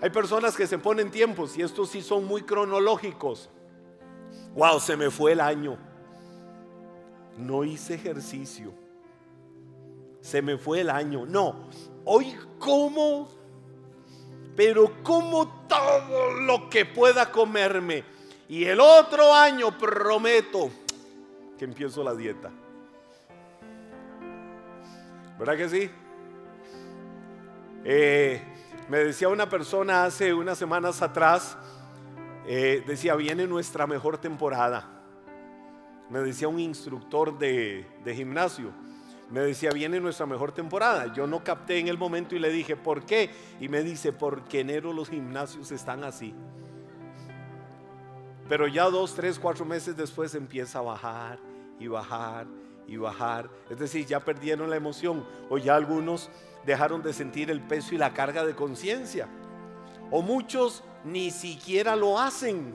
hay 0.00 0.08
personas 0.10 0.56
que 0.56 0.68
se 0.68 0.78
ponen 0.78 1.10
tiempos 1.10 1.58
y 1.58 1.62
estos 1.62 1.90
sí 1.90 2.00
son 2.00 2.26
muy 2.26 2.42
cronológicos. 2.42 3.50
Wow, 4.54 4.78
se 4.78 4.96
me 4.96 5.10
fue 5.10 5.32
el 5.32 5.40
año. 5.40 5.76
No 7.36 7.64
hice 7.64 7.94
ejercicio. 7.94 8.72
Se 10.20 10.40
me 10.42 10.58
fue 10.58 10.82
el 10.82 10.90
año. 10.90 11.26
No, 11.26 11.68
hoy 12.04 12.36
como, 12.60 13.28
pero 14.54 15.02
como 15.02 15.66
todo 15.66 16.34
lo 16.34 16.70
que 16.70 16.84
pueda 16.84 17.32
comerme. 17.32 18.04
Y 18.48 18.64
el 18.64 18.78
otro 18.78 19.34
año 19.34 19.76
prometo 19.76 20.70
que 21.60 21.66
empiezo 21.66 22.02
la 22.02 22.14
dieta. 22.14 22.50
¿Verdad 25.38 25.58
que 25.58 25.68
sí? 25.68 25.90
Eh, 27.84 28.42
me 28.88 29.00
decía 29.00 29.28
una 29.28 29.46
persona 29.46 30.04
hace 30.04 30.32
unas 30.32 30.56
semanas 30.56 31.02
atrás, 31.02 31.58
eh, 32.46 32.82
decía, 32.86 33.14
viene 33.14 33.46
nuestra 33.46 33.86
mejor 33.86 34.16
temporada. 34.16 34.88
Me 36.08 36.20
decía 36.20 36.48
un 36.48 36.58
instructor 36.58 37.38
de, 37.38 37.86
de 38.04 38.14
gimnasio, 38.14 38.72
me 39.30 39.40
decía, 39.40 39.70
viene 39.70 40.00
nuestra 40.00 40.24
mejor 40.24 40.52
temporada. 40.52 41.12
Yo 41.12 41.26
no 41.26 41.44
capté 41.44 41.78
en 41.78 41.88
el 41.88 41.98
momento 41.98 42.34
y 42.34 42.38
le 42.38 42.48
dije, 42.48 42.74
¿por 42.74 43.04
qué? 43.04 43.28
Y 43.60 43.68
me 43.68 43.82
dice, 43.82 44.14
porque 44.14 44.60
enero 44.60 44.94
los 44.94 45.10
gimnasios 45.10 45.70
están 45.72 46.04
así. 46.04 46.34
Pero 48.48 48.66
ya 48.66 48.88
dos, 48.88 49.14
tres, 49.14 49.38
cuatro 49.38 49.66
meses 49.66 49.94
después 49.94 50.34
empieza 50.34 50.78
a 50.78 50.82
bajar 50.82 51.49
y 51.80 51.88
bajar 51.88 52.46
y 52.86 52.96
bajar. 52.96 53.50
Es 53.68 53.78
decir, 53.78 54.06
ya 54.06 54.20
perdieron 54.20 54.70
la 54.70 54.76
emoción 54.76 55.24
o 55.48 55.58
ya 55.58 55.74
algunos 55.74 56.30
dejaron 56.64 57.02
de 57.02 57.12
sentir 57.12 57.50
el 57.50 57.60
peso 57.60 57.94
y 57.94 57.98
la 57.98 58.12
carga 58.12 58.44
de 58.44 58.54
conciencia. 58.54 59.28
O 60.10 60.22
muchos 60.22 60.84
ni 61.04 61.30
siquiera 61.30 61.96
lo 61.96 62.18
hacen. 62.18 62.74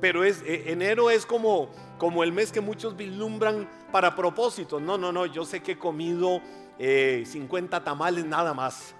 Pero 0.00 0.22
es, 0.22 0.42
e, 0.42 0.70
enero 0.70 1.10
es 1.10 1.26
como, 1.26 1.70
como 1.98 2.22
el 2.22 2.32
mes 2.32 2.52
que 2.52 2.60
muchos 2.60 2.96
vislumbran 2.96 3.68
para 3.90 4.14
propósitos. 4.14 4.80
No, 4.80 4.96
no, 4.96 5.12
no, 5.12 5.26
yo 5.26 5.44
sé 5.44 5.60
que 5.60 5.72
he 5.72 5.78
comido 5.78 6.40
50 6.78 7.76
eh, 7.76 7.80
tamales 7.80 8.24
nada 8.24 8.54
más. 8.54 8.94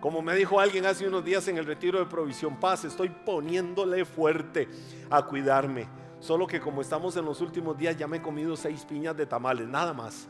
Como 0.00 0.22
me 0.22 0.34
dijo 0.34 0.60
alguien 0.60 0.86
hace 0.86 1.06
unos 1.06 1.24
días 1.24 1.46
en 1.48 1.58
el 1.58 1.66
retiro 1.66 1.98
de 1.98 2.06
Provisión 2.06 2.58
Paz, 2.58 2.84
estoy 2.84 3.10
poniéndole 3.10 4.04
fuerte 4.04 4.68
a 5.10 5.22
cuidarme. 5.26 5.99
Solo 6.20 6.46
que 6.46 6.60
como 6.60 6.82
estamos 6.82 7.16
en 7.16 7.24
los 7.24 7.40
últimos 7.40 7.76
días 7.76 7.96
ya 7.96 8.06
me 8.06 8.18
he 8.18 8.22
comido 8.22 8.56
seis 8.56 8.84
piñas 8.84 9.16
de 9.16 9.26
tamales, 9.26 9.66
nada 9.66 9.94
más. 9.94 10.28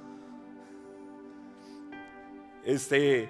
Este, 2.64 3.28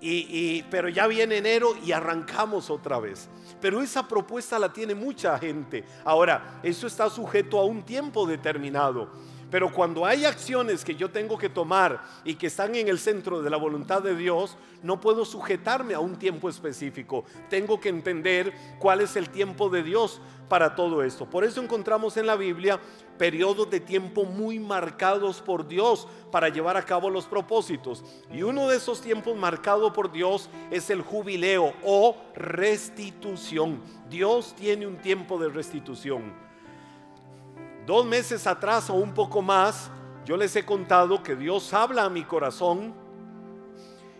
y, 0.00 0.64
pero 0.64 0.88
ya 0.88 1.06
viene 1.06 1.36
enero 1.36 1.74
y 1.84 1.92
arrancamos 1.92 2.70
otra 2.70 2.98
vez. 2.98 3.28
Pero 3.60 3.80
esa 3.80 4.08
propuesta 4.08 4.58
la 4.58 4.72
tiene 4.72 4.96
mucha 4.96 5.38
gente. 5.38 5.84
Ahora, 6.04 6.58
eso 6.64 6.88
está 6.88 7.08
sujeto 7.08 7.60
a 7.60 7.64
un 7.64 7.84
tiempo 7.84 8.26
determinado. 8.26 9.08
Pero 9.52 9.70
cuando 9.70 10.06
hay 10.06 10.24
acciones 10.24 10.82
que 10.82 10.94
yo 10.94 11.10
tengo 11.10 11.36
que 11.36 11.50
tomar 11.50 12.02
y 12.24 12.36
que 12.36 12.46
están 12.46 12.74
en 12.74 12.88
el 12.88 12.98
centro 12.98 13.42
de 13.42 13.50
la 13.50 13.58
voluntad 13.58 14.00
de 14.00 14.16
Dios, 14.16 14.56
no 14.82 14.98
puedo 14.98 15.26
sujetarme 15.26 15.92
a 15.92 16.00
un 16.00 16.18
tiempo 16.18 16.48
específico. 16.48 17.26
Tengo 17.50 17.78
que 17.78 17.90
entender 17.90 18.54
cuál 18.78 19.02
es 19.02 19.14
el 19.14 19.28
tiempo 19.28 19.68
de 19.68 19.82
Dios 19.82 20.22
para 20.48 20.74
todo 20.74 21.02
esto. 21.02 21.28
Por 21.28 21.44
eso 21.44 21.62
encontramos 21.62 22.16
en 22.16 22.26
la 22.26 22.36
Biblia 22.36 22.80
periodos 23.18 23.68
de 23.68 23.80
tiempo 23.80 24.24
muy 24.24 24.58
marcados 24.58 25.42
por 25.42 25.68
Dios 25.68 26.08
para 26.30 26.48
llevar 26.48 26.78
a 26.78 26.86
cabo 26.86 27.10
los 27.10 27.26
propósitos. 27.26 28.02
Y 28.32 28.44
uno 28.44 28.68
de 28.68 28.78
esos 28.78 29.02
tiempos 29.02 29.36
marcado 29.36 29.92
por 29.92 30.10
Dios 30.10 30.48
es 30.70 30.88
el 30.88 31.02
jubileo 31.02 31.74
o 31.84 32.16
restitución. 32.34 33.82
Dios 34.08 34.54
tiene 34.56 34.86
un 34.86 34.96
tiempo 34.96 35.38
de 35.38 35.50
restitución. 35.50 36.41
Dos 37.86 38.06
meses 38.06 38.46
atrás 38.46 38.88
o 38.90 38.94
un 38.94 39.12
poco 39.12 39.42
más, 39.42 39.90
yo 40.24 40.36
les 40.36 40.54
he 40.54 40.64
contado 40.64 41.20
que 41.24 41.34
Dios 41.34 41.74
habla 41.74 42.04
a 42.04 42.08
mi 42.08 42.22
corazón 42.22 42.94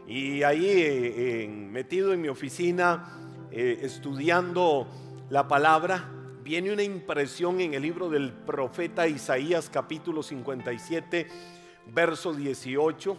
y 0.04 0.42
ahí 0.42 0.66
eh, 0.66 1.48
metido 1.48 2.12
en 2.12 2.20
mi 2.20 2.26
oficina 2.26 3.20
eh, 3.52 3.78
estudiando 3.82 4.88
la 5.30 5.46
palabra, 5.46 6.10
viene 6.42 6.72
una 6.72 6.82
impresión 6.82 7.60
en 7.60 7.74
el 7.74 7.82
libro 7.82 8.10
del 8.10 8.32
profeta 8.32 9.06
Isaías 9.06 9.70
capítulo 9.72 10.24
57, 10.24 11.28
verso 11.86 12.34
18. 12.34 13.16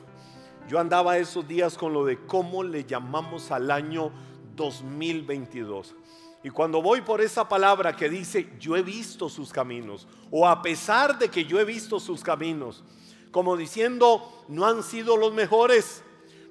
Yo 0.67 0.77
andaba 0.77 1.17
esos 1.19 1.47
días 1.47 1.77
con 1.77 1.93
lo 1.93 2.03
de 2.03 2.17
cómo 2.25 2.63
le 2.63 2.83
llamamos 2.83 3.49
al 3.49 3.71
año 3.71 4.11
2022. 4.57 5.95
Y 6.43 6.49
cuando 6.49 6.81
voy 6.81 7.01
por 7.01 7.21
esa 7.21 7.47
palabra 7.47 7.95
que 7.95 8.09
dice, 8.09 8.51
yo 8.59 8.75
he 8.75 8.81
visto 8.81 9.29
sus 9.29 9.53
caminos, 9.53 10.07
o 10.29 10.45
a 10.45 10.61
pesar 10.61 11.17
de 11.17 11.29
que 11.29 11.45
yo 11.45 11.57
he 11.57 11.63
visto 11.63 12.01
sus 12.01 12.21
caminos, 12.21 12.83
como 13.31 13.55
diciendo, 13.55 14.45
no 14.49 14.65
han 14.65 14.83
sido 14.83 15.15
los 15.15 15.33
mejores, 15.33 16.03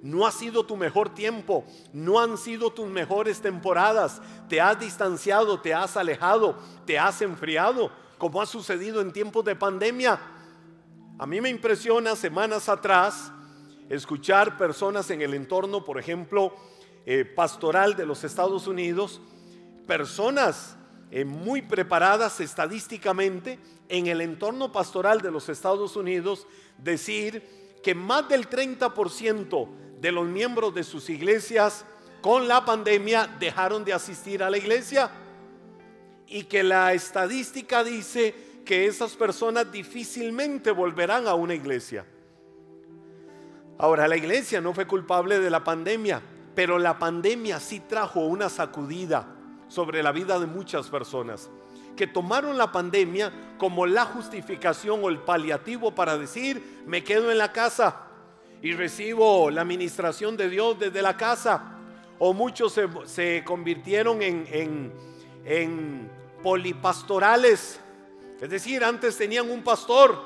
no 0.03 0.27
ha 0.27 0.33
sido 0.33 0.65
tu 0.65 0.77
mejor 0.77 1.15
tiempo, 1.15 1.65
no 1.93 2.19
han 2.19 2.39
sido 2.39 2.73
tus 2.73 2.89
mejores 2.89 3.41
temporadas, 3.41 4.23
te 4.49 4.61
has 4.61 4.81
distanciado, 4.81 5.61
te 5.61 5.75
has 5.75 5.97
alejado, 5.97 6.59
te 6.87 6.99
has 6.99 7.21
enfriado, 7.21 7.93
como 8.17 8.41
ha 8.41 8.47
sucedido 8.47 9.01
en 9.01 9.13
tiempos 9.13 9.45
de 9.45 9.57
pandemia. 9.57 10.19
A 11.19 11.27
mí 11.27 11.41
me 11.41 11.51
impresiona 11.51 12.17
semanas 12.17 12.69
atrás 12.69 13.31
escuchar 13.91 14.57
personas 14.57 15.11
en 15.11 15.21
el 15.21 15.35
entorno, 15.35 15.85
por 15.85 15.99
ejemplo, 15.99 16.53
eh, 17.05 17.25
pastoral 17.25 17.95
de 17.95 18.07
los 18.07 18.25
Estados 18.25 18.67
Unidos, 18.67 19.21
personas 19.87 20.77
eh, 21.11 21.25
muy 21.25 21.61
preparadas 21.61 22.41
estadísticamente 22.41 23.59
en 23.89 24.07
el 24.07 24.21
entorno 24.23 24.73
pastoral 24.73 25.21
de 25.21 25.31
los 25.31 25.49
Estados 25.49 25.95
Unidos 25.97 26.47
decir 26.79 27.79
que 27.83 27.95
más 27.95 28.29
del 28.29 28.49
30% 28.49 29.69
de 30.01 30.13
los 30.13 30.27
miembros 30.27 30.75
de 30.75 30.85
sus 30.85 31.11
iglesias 31.11 31.85
con 32.23 32.49
la 32.49 32.65
pandemia 32.65 33.27
dejaron 33.39 33.85
de 33.85 33.93
asistir 33.93 34.43
a 34.43 34.49
la 34.49 34.57
iglesia 34.57 35.11
y 36.27 36.45
que 36.45 36.63
la 36.63 36.95
estadística 36.95 37.85
dice 37.85 38.35
que 38.65 38.87
esas 38.87 39.15
personas 39.15 39.71
difícilmente 39.71 40.71
volverán 40.71 41.27
a 41.27 41.35
una 41.35 41.55
iglesia. 41.55 42.07
Ahora, 43.77 44.09
la 44.09 44.17
iglesia 44.17 44.61
no 44.61 44.73
fue 44.73 44.87
culpable 44.87 45.41
de 45.41 45.51
la 45.51 45.63
pandemia, 45.63 46.23
pero 46.55 46.79
la 46.79 46.99
pandemia 46.99 47.61
sí 47.61 47.81
trajo 47.81 48.21
una 48.21 48.49
sacudida 48.49 49.42
sobre 49.73 50.03
la 50.03 50.13
vida 50.13 50.39
de 50.39 50.47
muchas 50.47 50.89
personas 50.89 51.49
que 51.97 52.07
tomaron 52.07 52.59
la 52.59 52.71
pandemia 52.71 53.33
como 53.57 53.87
la 53.87 54.05
justificación 54.05 55.01
o 55.03 55.09
el 55.09 55.19
paliativo 55.19 55.95
para 55.95 56.19
decir, 56.19 56.83
me 56.87 57.03
quedo 57.03 57.31
en 57.31 57.39
la 57.39 57.53
casa 57.53 58.03
y 58.61 58.73
recibo 58.73 59.51
la 59.51 59.63
administración 59.63 60.37
de 60.37 60.51
Dios 60.51 60.79
desde 60.79 61.01
la 61.01 61.17
casa. 61.17 61.79
O 62.19 62.33
muchos 62.35 62.79
se, 63.07 63.45
convirtieron 63.45 64.23
en, 64.23 64.47
en, 64.51 64.93
en 65.45 66.11
polipastorales, 66.43 67.81
es 68.41 68.51
decir, 68.51 68.85
antes 68.85 69.17
tenían 69.17 69.51
un 69.51 69.63
pastor 69.63 70.21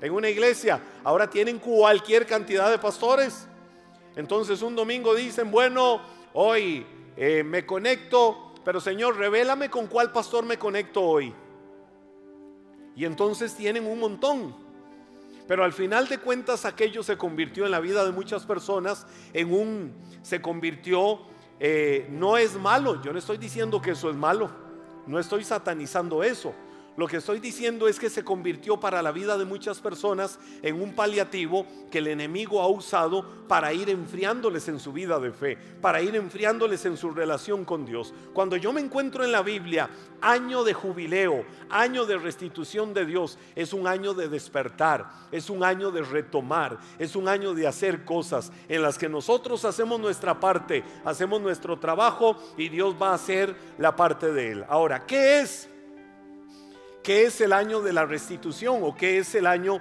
en 0.00 0.12
una 0.12 0.28
iglesia, 0.28 0.80
ahora 1.04 1.28
tienen 1.28 1.58
cualquier 1.58 2.26
cantidad 2.26 2.70
de 2.70 2.78
pastores. 2.78 3.48
Entonces 4.14 4.62
un 4.62 4.76
domingo 4.76 5.14
dicen, 5.14 5.50
bueno, 5.50 6.00
hoy 6.32 6.86
eh, 7.16 7.42
me 7.42 7.66
conecto 7.66 8.45
pero 8.66 8.80
Señor, 8.80 9.16
revélame 9.16 9.70
con 9.70 9.86
cuál 9.86 10.10
pastor 10.10 10.44
me 10.44 10.58
conecto 10.58 11.00
hoy. 11.00 11.32
Y 12.96 13.04
entonces 13.04 13.54
tienen 13.54 13.86
un 13.86 14.00
montón. 14.00 14.56
Pero 15.46 15.62
al 15.62 15.72
final 15.72 16.08
de 16.08 16.18
cuentas 16.18 16.64
aquello 16.64 17.04
se 17.04 17.16
convirtió 17.16 17.64
en 17.64 17.70
la 17.70 17.78
vida 17.78 18.04
de 18.04 18.10
muchas 18.10 18.44
personas 18.44 19.06
en 19.32 19.54
un, 19.54 19.94
se 20.22 20.42
convirtió, 20.42 21.20
eh, 21.60 22.08
no 22.10 22.36
es 22.38 22.56
malo, 22.56 23.00
yo 23.02 23.12
no 23.12 23.20
estoy 23.20 23.38
diciendo 23.38 23.80
que 23.80 23.92
eso 23.92 24.10
es 24.10 24.16
malo, 24.16 24.50
no 25.06 25.20
estoy 25.20 25.44
satanizando 25.44 26.24
eso, 26.24 26.52
lo 26.96 27.06
que 27.06 27.18
estoy 27.18 27.40
diciendo 27.40 27.88
es 27.88 27.98
que 27.98 28.08
se 28.08 28.24
convirtió 28.24 28.80
para 28.80 29.02
la 29.02 29.12
vida 29.12 29.36
de 29.36 29.44
muchas 29.44 29.80
personas 29.80 30.38
en 30.62 30.80
un 30.80 30.94
paliativo 30.94 31.66
que 31.90 31.98
el 31.98 32.06
enemigo 32.06 32.62
ha 32.62 32.68
usado 32.68 33.46
para 33.46 33.72
ir 33.74 33.90
enfriándoles 33.90 34.66
en 34.68 34.80
su 34.80 34.92
vida 34.92 35.20
de 35.20 35.30
fe, 35.30 35.58
para 35.82 36.00
ir 36.00 36.16
enfriándoles 36.16 36.86
en 36.86 36.96
su 36.96 37.10
relación 37.10 37.66
con 37.66 37.84
Dios. 37.84 38.14
Cuando 38.32 38.56
yo 38.56 38.72
me 38.72 38.80
encuentro 38.80 39.24
en 39.24 39.32
la 39.32 39.42
Biblia, 39.42 39.90
año 40.22 40.64
de 40.64 40.72
jubileo, 40.72 41.44
año 41.68 42.06
de 42.06 42.16
restitución 42.16 42.94
de 42.94 43.04
Dios, 43.04 43.38
es 43.54 43.74
un 43.74 43.86
año 43.86 44.14
de 44.14 44.28
despertar, 44.28 45.06
es 45.30 45.50
un 45.50 45.64
año 45.64 45.90
de 45.90 46.02
retomar, 46.02 46.78
es 46.98 47.14
un 47.14 47.28
año 47.28 47.52
de 47.52 47.66
hacer 47.66 48.06
cosas 48.06 48.50
en 48.68 48.80
las 48.80 48.96
que 48.96 49.08
nosotros 49.08 49.66
hacemos 49.66 50.00
nuestra 50.00 50.40
parte, 50.40 50.82
hacemos 51.04 51.42
nuestro 51.42 51.78
trabajo 51.78 52.36
y 52.56 52.70
Dios 52.70 52.96
va 53.00 53.10
a 53.10 53.14
hacer 53.14 53.54
la 53.76 53.94
parte 53.94 54.32
de 54.32 54.52
él. 54.52 54.64
Ahora, 54.68 55.04
¿qué 55.04 55.40
es? 55.40 55.68
¿Qué 57.06 57.22
es 57.22 57.40
el 57.40 57.52
año 57.52 57.82
de 57.82 57.92
la 57.92 58.04
restitución 58.04 58.80
o 58.82 58.96
qué 58.96 59.18
es 59.18 59.32
el 59.36 59.46
año 59.46 59.78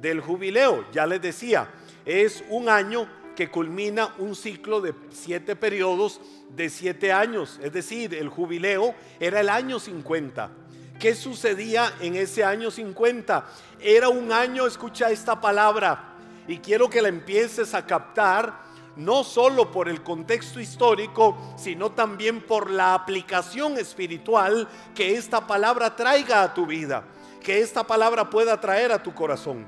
del 0.00 0.20
jubileo? 0.20 0.86
Ya 0.92 1.06
les 1.06 1.20
decía, 1.20 1.68
es 2.04 2.44
un 2.50 2.68
año 2.68 3.08
que 3.34 3.50
culmina 3.50 4.14
un 4.18 4.36
ciclo 4.36 4.80
de 4.80 4.94
siete 5.10 5.56
periodos 5.56 6.20
de 6.50 6.70
siete 6.70 7.10
años. 7.10 7.58
Es 7.64 7.72
decir, 7.72 8.14
el 8.14 8.28
jubileo 8.28 8.94
era 9.18 9.40
el 9.40 9.48
año 9.48 9.80
50. 9.80 10.52
¿Qué 11.00 11.16
sucedía 11.16 11.92
en 12.00 12.14
ese 12.14 12.44
año 12.44 12.70
50? 12.70 13.44
Era 13.80 14.08
un 14.08 14.30
año, 14.30 14.64
escucha 14.64 15.10
esta 15.10 15.40
palabra, 15.40 16.14
y 16.46 16.58
quiero 16.58 16.88
que 16.88 17.02
la 17.02 17.08
empieces 17.08 17.74
a 17.74 17.84
captar 17.84 18.67
no 18.98 19.24
solo 19.24 19.70
por 19.70 19.88
el 19.88 20.02
contexto 20.02 20.60
histórico, 20.60 21.36
sino 21.56 21.92
también 21.92 22.42
por 22.42 22.70
la 22.70 22.94
aplicación 22.94 23.78
espiritual 23.78 24.68
que 24.94 25.14
esta 25.14 25.46
palabra 25.46 25.96
traiga 25.96 26.42
a 26.42 26.52
tu 26.52 26.66
vida, 26.66 27.04
que 27.42 27.60
esta 27.60 27.84
palabra 27.84 28.28
pueda 28.28 28.60
traer 28.60 28.92
a 28.92 29.02
tu 29.02 29.14
corazón. 29.14 29.66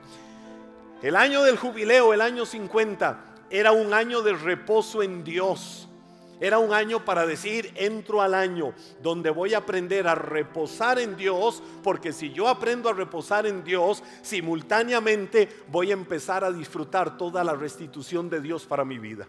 El 1.00 1.16
año 1.16 1.42
del 1.42 1.56
jubileo, 1.56 2.12
el 2.12 2.20
año 2.20 2.44
50, 2.44 3.24
era 3.50 3.72
un 3.72 3.94
año 3.94 4.20
de 4.22 4.34
reposo 4.34 5.02
en 5.02 5.24
Dios. 5.24 5.88
Era 6.40 6.58
un 6.58 6.72
año 6.72 7.04
para 7.04 7.26
decir, 7.26 7.70
entro 7.76 8.22
al 8.22 8.32
año 8.32 8.72
donde 9.02 9.28
voy 9.28 9.52
a 9.52 9.58
aprender 9.58 10.08
a 10.08 10.14
reposar 10.14 10.98
en 10.98 11.14
Dios, 11.14 11.62
porque 11.82 12.14
si 12.14 12.32
yo 12.32 12.48
aprendo 12.48 12.88
a 12.88 12.94
reposar 12.94 13.46
en 13.46 13.62
Dios, 13.62 14.02
simultáneamente 14.22 15.50
voy 15.68 15.90
a 15.90 15.94
empezar 15.94 16.42
a 16.42 16.50
disfrutar 16.50 17.18
toda 17.18 17.44
la 17.44 17.54
restitución 17.54 18.30
de 18.30 18.40
Dios 18.40 18.64
para 18.64 18.86
mi 18.86 18.98
vida. 18.98 19.28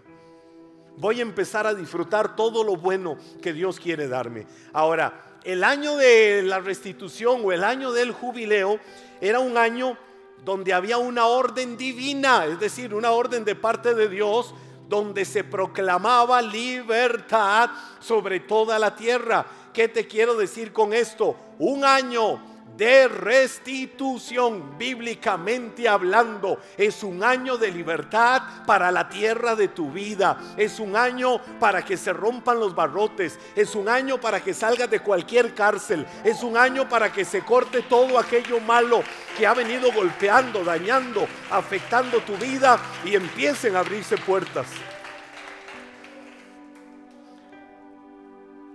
Voy 0.98 1.20
a 1.20 1.24
empezar 1.24 1.68
a 1.68 1.74
disfrutar 1.74 2.36
todo 2.36 2.64
lo 2.64 2.78
bueno 2.78 3.18
que 3.42 3.52
Dios 3.52 3.78
quiere 3.78 4.08
darme. 4.08 4.48
Ahora, 4.72 5.40
el 5.44 5.66
año 5.66 5.98
de 5.98 6.44
la 6.44 6.60
restitución 6.60 7.42
o 7.44 7.52
el 7.52 7.66
año 7.66 7.92
del 7.92 8.12
jubileo 8.12 8.80
era 9.20 9.40
un 9.40 9.58
año 9.58 9.98
donde 10.46 10.74
había 10.74 10.98
una 10.98 11.26
orden 11.26 11.78
divina, 11.78 12.46
es 12.46 12.60
decir, 12.60 12.94
una 12.94 13.12
orden 13.12 13.44
de 13.44 13.56
parte 13.56 13.94
de 13.94 14.08
Dios 14.08 14.54
donde 14.92 15.24
se 15.24 15.46
proclamaba 15.46 16.42
libertad 16.42 17.70
sobre 18.02 18.42
toda 18.42 18.78
la 18.78 18.94
tierra. 18.94 19.46
¿Qué 19.74 19.88
te 19.88 20.06
quiero 20.06 20.36
decir 20.36 20.74
con 20.74 20.94
esto? 20.94 21.38
Un 21.60 21.86
año 21.86 22.42
de 22.76 23.08
restitución, 23.08 24.78
bíblicamente 24.78 25.88
hablando. 25.88 26.60
Es 26.78 27.04
un 27.04 27.24
año 27.24 27.58
de 27.58 27.72
libertad 27.72 28.42
para 28.66 28.92
la 28.92 29.08
tierra 29.08 29.56
de 29.56 29.68
tu 29.68 29.92
vida. 29.92 30.38
Es 30.58 30.80
un 30.80 30.96
año 30.96 31.40
para 31.60 31.84
que 31.84 31.96
se 31.96 32.12
rompan 32.12 32.60
los 32.60 32.74
barrotes. 32.74 33.40
Es 33.56 33.76
un 33.76 33.88
año 33.88 34.20
para 34.20 34.44
que 34.44 34.54
salgas 34.54 34.90
de 34.90 35.00
cualquier 35.00 35.54
cárcel. 35.54 36.06
Es 36.24 36.44
un 36.44 36.58
año 36.58 36.90
para 36.90 37.12
que 37.12 37.24
se 37.24 37.42
corte 37.44 37.84
todo 37.84 38.18
aquello 38.18 38.60
malo 38.60 39.04
que 39.38 39.46
ha 39.46 39.54
venido 39.54 39.92
golpeando, 39.92 40.64
dañando, 40.64 41.28
afectando 41.50 42.20
tu 42.22 42.36
vida 42.38 42.80
y 43.06 43.16
empiecen 43.16 43.76
a 43.76 43.80
abrirse 43.80 44.18
puertas. 44.18 44.68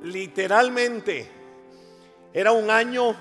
Literalmente, 0.02 1.30
era 2.32 2.52
un 2.52 2.70
año 2.70 3.16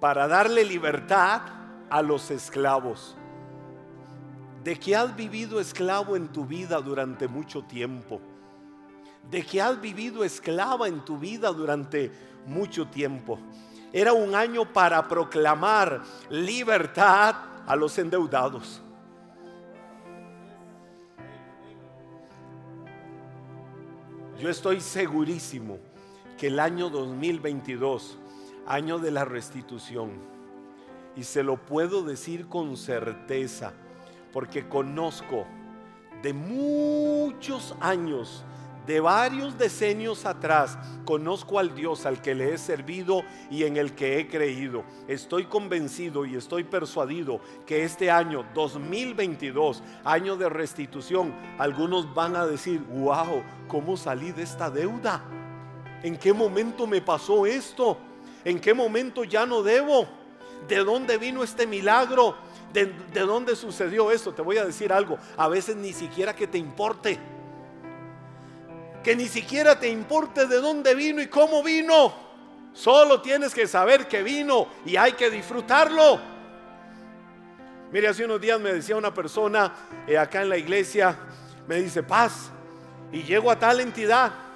para 0.00 0.28
darle 0.28 0.64
libertad 0.64 1.42
a 1.90 2.02
los 2.02 2.30
esclavos. 2.30 3.16
De 4.62 4.78
que 4.78 4.94
has 4.94 5.14
vivido 5.16 5.60
esclavo 5.60 6.16
en 6.16 6.28
tu 6.28 6.44
vida 6.44 6.80
durante 6.80 7.26
mucho 7.26 7.64
tiempo. 7.64 8.20
De 9.28 9.44
que 9.44 9.60
has 9.60 9.80
vivido 9.80 10.24
esclava 10.24 10.86
en 10.86 11.04
tu 11.04 11.18
vida 11.18 11.50
durante 11.52 12.12
mucho 12.46 12.86
tiempo. 12.86 13.38
Era 13.92 14.12
un 14.12 14.34
año 14.34 14.72
para 14.72 15.06
proclamar 15.08 16.02
libertad 16.30 17.34
a 17.66 17.74
los 17.74 17.98
endeudados. 17.98 18.82
Yo 24.38 24.48
estoy 24.48 24.80
segurísimo 24.80 25.87
que 26.38 26.46
el 26.46 26.60
año 26.60 26.88
2022 26.88 28.16
año 28.68 28.98
de 28.98 29.10
la 29.10 29.24
restitución. 29.24 30.10
Y 31.16 31.24
se 31.24 31.42
lo 31.42 31.56
puedo 31.56 32.02
decir 32.02 32.46
con 32.46 32.76
certeza, 32.76 33.72
porque 34.32 34.68
conozco 34.68 35.46
de 36.22 36.32
muchos 36.32 37.74
años, 37.80 38.44
de 38.86 39.00
varios 39.00 39.58
decenios 39.58 40.24
atrás, 40.26 40.78
conozco 41.04 41.58
al 41.58 41.74
Dios 41.74 42.06
al 42.06 42.22
que 42.22 42.34
le 42.34 42.54
he 42.54 42.58
servido 42.58 43.22
y 43.50 43.64
en 43.64 43.76
el 43.76 43.94
que 43.94 44.18
he 44.18 44.28
creído. 44.28 44.84
Estoy 45.08 45.46
convencido 45.46 46.24
y 46.24 46.36
estoy 46.36 46.64
persuadido 46.64 47.40
que 47.66 47.84
este 47.84 48.10
año 48.10 48.46
2022, 48.54 49.82
año 50.04 50.36
de 50.36 50.48
restitución, 50.48 51.34
algunos 51.58 52.14
van 52.14 52.36
a 52.36 52.46
decir, 52.46 52.80
wow, 52.88 53.42
¿cómo 53.66 53.96
salí 53.96 54.32
de 54.32 54.42
esta 54.42 54.70
deuda? 54.70 55.22
¿En 56.02 56.16
qué 56.16 56.32
momento 56.32 56.86
me 56.86 57.00
pasó 57.00 57.46
esto? 57.46 57.98
¿En 58.44 58.60
qué 58.60 58.72
momento 58.72 59.24
ya 59.24 59.44
no 59.46 59.62
debo? 59.62 60.06
¿De 60.68 60.76
dónde 60.76 61.18
vino 61.18 61.42
este 61.42 61.66
milagro? 61.66 62.36
¿De, 62.72 62.86
dónde 63.12 63.56
sucedió 63.56 64.10
esto? 64.10 64.32
Te 64.32 64.42
voy 64.42 64.58
a 64.58 64.64
decir 64.64 64.92
algo. 64.92 65.18
A 65.36 65.48
veces 65.48 65.76
ni 65.76 65.92
siquiera 65.92 66.34
que 66.34 66.46
te 66.46 66.58
importe. 66.58 67.18
Que 69.02 69.16
ni 69.16 69.26
siquiera 69.26 69.78
te 69.78 69.88
importe 69.88 70.46
de 70.46 70.60
dónde 70.60 70.94
vino 70.94 71.20
y 71.20 71.26
cómo 71.26 71.62
vino. 71.62 72.14
Solo 72.74 73.20
tienes 73.20 73.52
que 73.52 73.66
saber 73.66 74.06
que 74.06 74.22
vino 74.22 74.68
y 74.86 74.96
hay 74.96 75.12
que 75.12 75.30
disfrutarlo. 75.30 76.20
Mire, 77.90 78.08
hace 78.08 78.24
unos 78.24 78.40
días 78.40 78.60
me 78.60 78.72
decía 78.72 78.96
una 78.96 79.12
persona 79.12 79.72
eh, 80.06 80.18
acá 80.18 80.42
en 80.42 80.50
la 80.50 80.58
iglesia, 80.58 81.16
me 81.66 81.76
dice, 81.76 82.02
paz, 82.02 82.50
y 83.10 83.22
llego 83.22 83.50
a 83.50 83.58
tal 83.58 83.80
entidad 83.80 84.47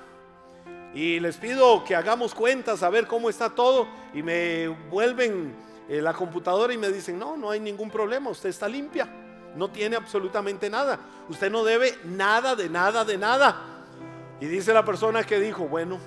y 0.95 1.21
les 1.21 1.37
pido 1.39 1.85
que 1.85 1.97
hagamos 1.97 2.35
cuentas 2.35 2.83
a 2.83 2.91
ver 2.91 3.07
cómo 3.07 3.31
está 3.31 3.51
todo 3.51 3.89
y 4.13 4.23
me 4.23 4.69
vuelven 4.69 5.55
eh, 5.89 6.03
la 6.03 6.13
computadora 6.13 6.73
y 6.73 6.79
me 6.79 6.91
dicen, 6.91 7.19
no, 7.19 7.37
no 7.37 7.51
hay 7.51 7.61
ningún 7.61 7.91
problema, 7.91 8.31
usted 8.31 8.51
está 8.51 8.69
limpia, 8.69 9.09
no 9.57 9.71
tiene 9.71 9.97
absolutamente 9.97 10.69
nada, 10.69 10.99
usted 11.29 11.51
no 11.51 11.65
debe 11.65 11.99
nada 12.05 12.55
de 12.55 12.69
nada 12.69 13.05
de 13.05 13.17
nada. 13.17 13.69
Y 14.41 14.47
dice 14.47 14.75
la 14.75 14.85
persona 14.85 15.25
que 15.25 15.41
dijo, 15.41 15.67
bueno, 15.67 15.99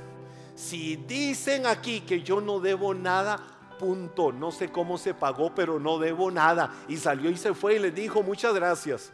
si 0.55 0.97
dicen 0.97 1.65
aquí 1.65 2.01
que 2.01 2.21
yo 2.21 2.39
no 2.41 2.59
debo 2.59 2.93
nada, 2.93 3.39
punto, 3.79 4.31
no 4.31 4.51
sé 4.51 4.71
cómo 4.71 4.97
se 4.97 5.13
pagó, 5.13 5.53
pero 5.55 5.79
no 5.79 5.97
debo 5.97 6.29
nada. 6.29 6.71
Y 6.87 6.97
salió 6.97 7.29
y 7.29 7.37
se 7.37 7.53
fue 7.53 7.75
y 7.75 7.79
le 7.79 7.91
dijo, 7.91 8.21
muchas 8.23 8.53
gracias. 8.53 9.11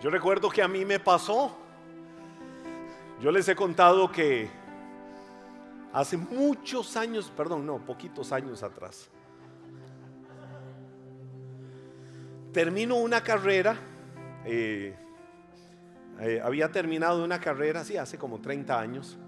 Yo 0.00 0.08
recuerdo 0.08 0.48
que 0.48 0.62
a 0.62 0.68
mí 0.68 0.84
me 0.84 0.98
pasó 0.98 1.56
yo 3.20 3.30
les 3.30 3.46
he 3.48 3.54
contado 3.54 4.10
que 4.10 4.48
hace 5.92 6.16
muchos 6.16 6.96
años, 6.96 7.30
perdón, 7.36 7.66
no, 7.66 7.78
poquitos 7.84 8.32
años 8.32 8.62
atrás, 8.62 9.10
termino 12.52 12.96
una 12.96 13.22
carrera, 13.22 13.76
eh, 14.46 14.96
eh, 16.20 16.40
había 16.42 16.72
terminado 16.72 17.22
una 17.22 17.40
carrera, 17.40 17.84
sí, 17.84 17.98
hace 17.98 18.16
como 18.16 18.40
30 18.40 18.80
años, 18.80 19.18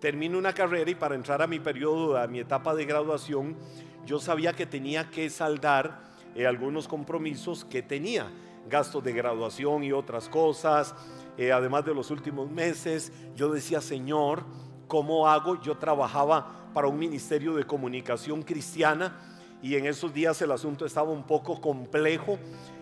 termino 0.00 0.36
una 0.36 0.52
carrera 0.52 0.90
y 0.90 0.96
para 0.96 1.14
entrar 1.14 1.40
a 1.40 1.46
mi 1.46 1.60
periodo, 1.60 2.16
a 2.18 2.26
mi 2.26 2.40
etapa 2.40 2.74
de 2.74 2.86
graduación, 2.86 3.56
yo 4.04 4.18
sabía 4.18 4.52
que 4.52 4.66
tenía 4.66 5.10
que 5.10 5.30
saldar 5.30 6.00
eh, 6.34 6.46
algunos 6.46 6.88
compromisos 6.88 7.64
que 7.64 7.82
tenía, 7.82 8.26
gastos 8.68 9.02
de 9.02 9.12
graduación 9.12 9.84
y 9.84 9.92
otras 9.92 10.28
cosas, 10.28 10.94
eh, 11.36 11.52
además 11.52 11.84
de 11.84 11.94
los 11.94 12.10
últimos 12.10 12.50
meses, 12.50 13.12
yo 13.34 13.50
decía, 13.52 13.80
Señor, 13.80 14.44
¿cómo 14.86 15.28
hago? 15.28 15.60
Yo 15.60 15.76
trabajaba 15.76 16.70
para 16.74 16.88
un 16.88 16.98
ministerio 16.98 17.54
de 17.54 17.64
comunicación 17.64 18.42
cristiana 18.42 19.16
y 19.62 19.76
en 19.76 19.86
esos 19.86 20.12
días 20.12 20.40
el 20.42 20.52
asunto 20.52 20.86
estaba 20.86 21.10
un 21.10 21.24
poco 21.24 21.60
complejo. 21.60 22.38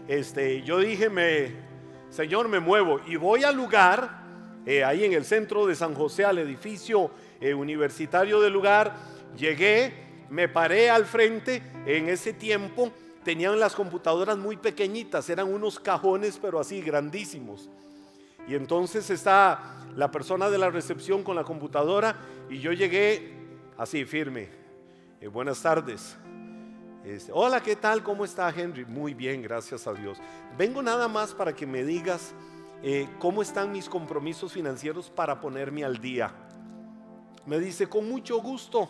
Este, 0.08 0.62
yo 0.62 0.78
dije, 0.78 1.08
me, 1.08 1.54
Señor, 2.10 2.48
me 2.48 2.60
muevo 2.60 3.00
y 3.06 3.16
voy 3.16 3.44
al 3.44 3.56
lugar, 3.56 4.24
eh, 4.66 4.84
ahí 4.84 5.04
en 5.04 5.12
el 5.12 5.24
centro 5.24 5.66
de 5.66 5.74
San 5.74 5.94
José, 5.94 6.24
al 6.24 6.38
edificio 6.38 7.10
eh, 7.40 7.54
universitario 7.54 8.40
del 8.40 8.52
lugar. 8.52 8.96
Llegué, 9.36 9.92
me 10.30 10.48
paré 10.48 10.90
al 10.90 11.04
frente. 11.04 11.62
En 11.86 12.08
ese 12.08 12.32
tiempo 12.32 12.90
tenían 13.26 13.58
las 13.58 13.74
computadoras 13.74 14.38
muy 14.38 14.56
pequeñitas, 14.56 15.28
eran 15.28 15.52
unos 15.52 15.80
cajones, 15.80 16.38
pero 16.40 16.60
así 16.60 16.80
grandísimos. 16.80 17.68
Y 18.46 18.54
entonces 18.54 19.10
está 19.10 19.80
la 19.96 20.12
persona 20.12 20.48
de 20.48 20.58
la 20.58 20.70
recepción 20.70 21.24
con 21.24 21.34
la 21.34 21.42
computadora 21.42 22.14
y 22.48 22.60
yo 22.60 22.72
llegué 22.72 23.34
así 23.76 24.04
firme. 24.04 24.48
Eh, 25.20 25.26
buenas 25.26 25.60
tardes. 25.60 26.16
Este, 27.04 27.32
Hola, 27.34 27.60
¿qué 27.60 27.74
tal? 27.74 28.04
¿Cómo 28.04 28.24
está 28.24 28.48
Henry? 28.48 28.84
Muy 28.84 29.12
bien, 29.12 29.42
gracias 29.42 29.88
a 29.88 29.92
Dios. 29.92 30.18
Vengo 30.56 30.80
nada 30.80 31.08
más 31.08 31.34
para 31.34 31.52
que 31.52 31.66
me 31.66 31.82
digas 31.82 32.32
eh, 32.84 33.08
cómo 33.18 33.42
están 33.42 33.72
mis 33.72 33.88
compromisos 33.88 34.52
financieros 34.52 35.10
para 35.10 35.40
ponerme 35.40 35.82
al 35.84 35.98
día. 35.98 36.32
Me 37.44 37.58
dice, 37.58 37.88
con 37.88 38.08
mucho 38.08 38.40
gusto. 38.40 38.88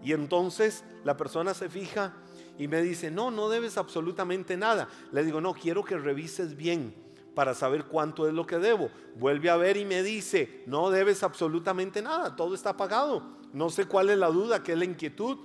Y 0.00 0.12
entonces 0.12 0.84
la 1.02 1.16
persona 1.16 1.54
se 1.54 1.68
fija 1.68 2.14
y 2.60 2.68
me 2.68 2.82
dice, 2.82 3.10
no, 3.10 3.30
no 3.30 3.48
debes 3.48 3.78
absolutamente 3.78 4.54
nada. 4.54 4.86
Le 5.12 5.24
digo, 5.24 5.40
no, 5.40 5.54
quiero 5.54 5.82
que 5.82 5.96
revises 5.96 6.58
bien 6.58 6.94
para 7.34 7.54
saber 7.54 7.86
cuánto 7.86 8.28
es 8.28 8.34
lo 8.34 8.46
que 8.46 8.58
debo. 8.58 8.90
Vuelve 9.16 9.48
a 9.48 9.56
ver 9.56 9.78
y 9.78 9.86
me 9.86 10.02
dice, 10.02 10.62
no 10.66 10.90
debes 10.90 11.22
absolutamente 11.22 12.02
nada, 12.02 12.36
todo 12.36 12.54
está 12.54 12.76
pagado. 12.76 13.22
No 13.54 13.70
sé 13.70 13.86
cuál 13.86 14.10
es 14.10 14.18
la 14.18 14.26
duda, 14.26 14.62
qué 14.62 14.72
es 14.72 14.78
la 14.78 14.84
inquietud. 14.84 15.38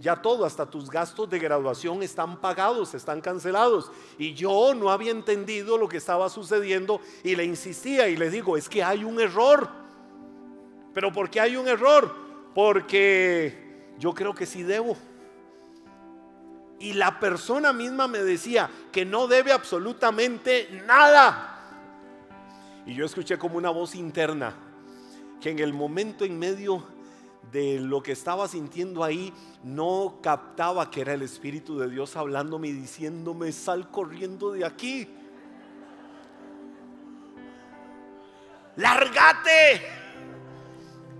Ya 0.00 0.22
todo, 0.22 0.46
hasta 0.46 0.64
tus 0.64 0.88
gastos 0.88 1.28
de 1.28 1.38
graduación 1.38 2.02
están 2.02 2.40
pagados, 2.40 2.94
están 2.94 3.20
cancelados. 3.20 3.92
Y 4.16 4.32
yo 4.32 4.72
no 4.74 4.88
había 4.88 5.10
entendido 5.10 5.76
lo 5.76 5.90
que 5.90 5.98
estaba 5.98 6.30
sucediendo 6.30 7.02
y 7.22 7.36
le 7.36 7.44
insistía 7.44 8.08
y 8.08 8.16
le 8.16 8.30
digo, 8.30 8.56
es 8.56 8.70
que 8.70 8.82
hay 8.82 9.04
un 9.04 9.20
error. 9.20 9.68
Pero 10.94 11.12
¿por 11.12 11.28
qué 11.28 11.38
hay 11.38 11.54
un 11.54 11.68
error? 11.68 12.10
Porque 12.54 13.92
yo 13.98 14.14
creo 14.14 14.34
que 14.34 14.46
sí 14.46 14.62
debo. 14.62 14.96
Y 16.82 16.94
la 16.94 17.20
persona 17.20 17.72
misma 17.72 18.08
me 18.08 18.18
decía 18.18 18.68
que 18.90 19.04
no 19.04 19.28
debe 19.28 19.52
absolutamente 19.52 20.82
nada. 20.84 21.60
Y 22.84 22.94
yo 22.94 23.06
escuché 23.06 23.38
como 23.38 23.56
una 23.56 23.70
voz 23.70 23.94
interna 23.94 24.52
que 25.40 25.50
en 25.50 25.60
el 25.60 25.72
momento 25.72 26.24
en 26.24 26.36
medio 26.40 26.84
de 27.52 27.78
lo 27.78 28.02
que 28.02 28.10
estaba 28.10 28.48
sintiendo 28.48 29.04
ahí, 29.04 29.32
no 29.62 30.18
captaba 30.20 30.90
que 30.90 31.02
era 31.02 31.14
el 31.14 31.22
Espíritu 31.22 31.78
de 31.78 31.88
Dios 31.88 32.16
hablándome 32.16 32.66
y 32.68 32.72
diciéndome, 32.72 33.52
sal 33.52 33.88
corriendo 33.88 34.50
de 34.50 34.64
aquí. 34.64 35.08
Lárgate. 38.74 39.82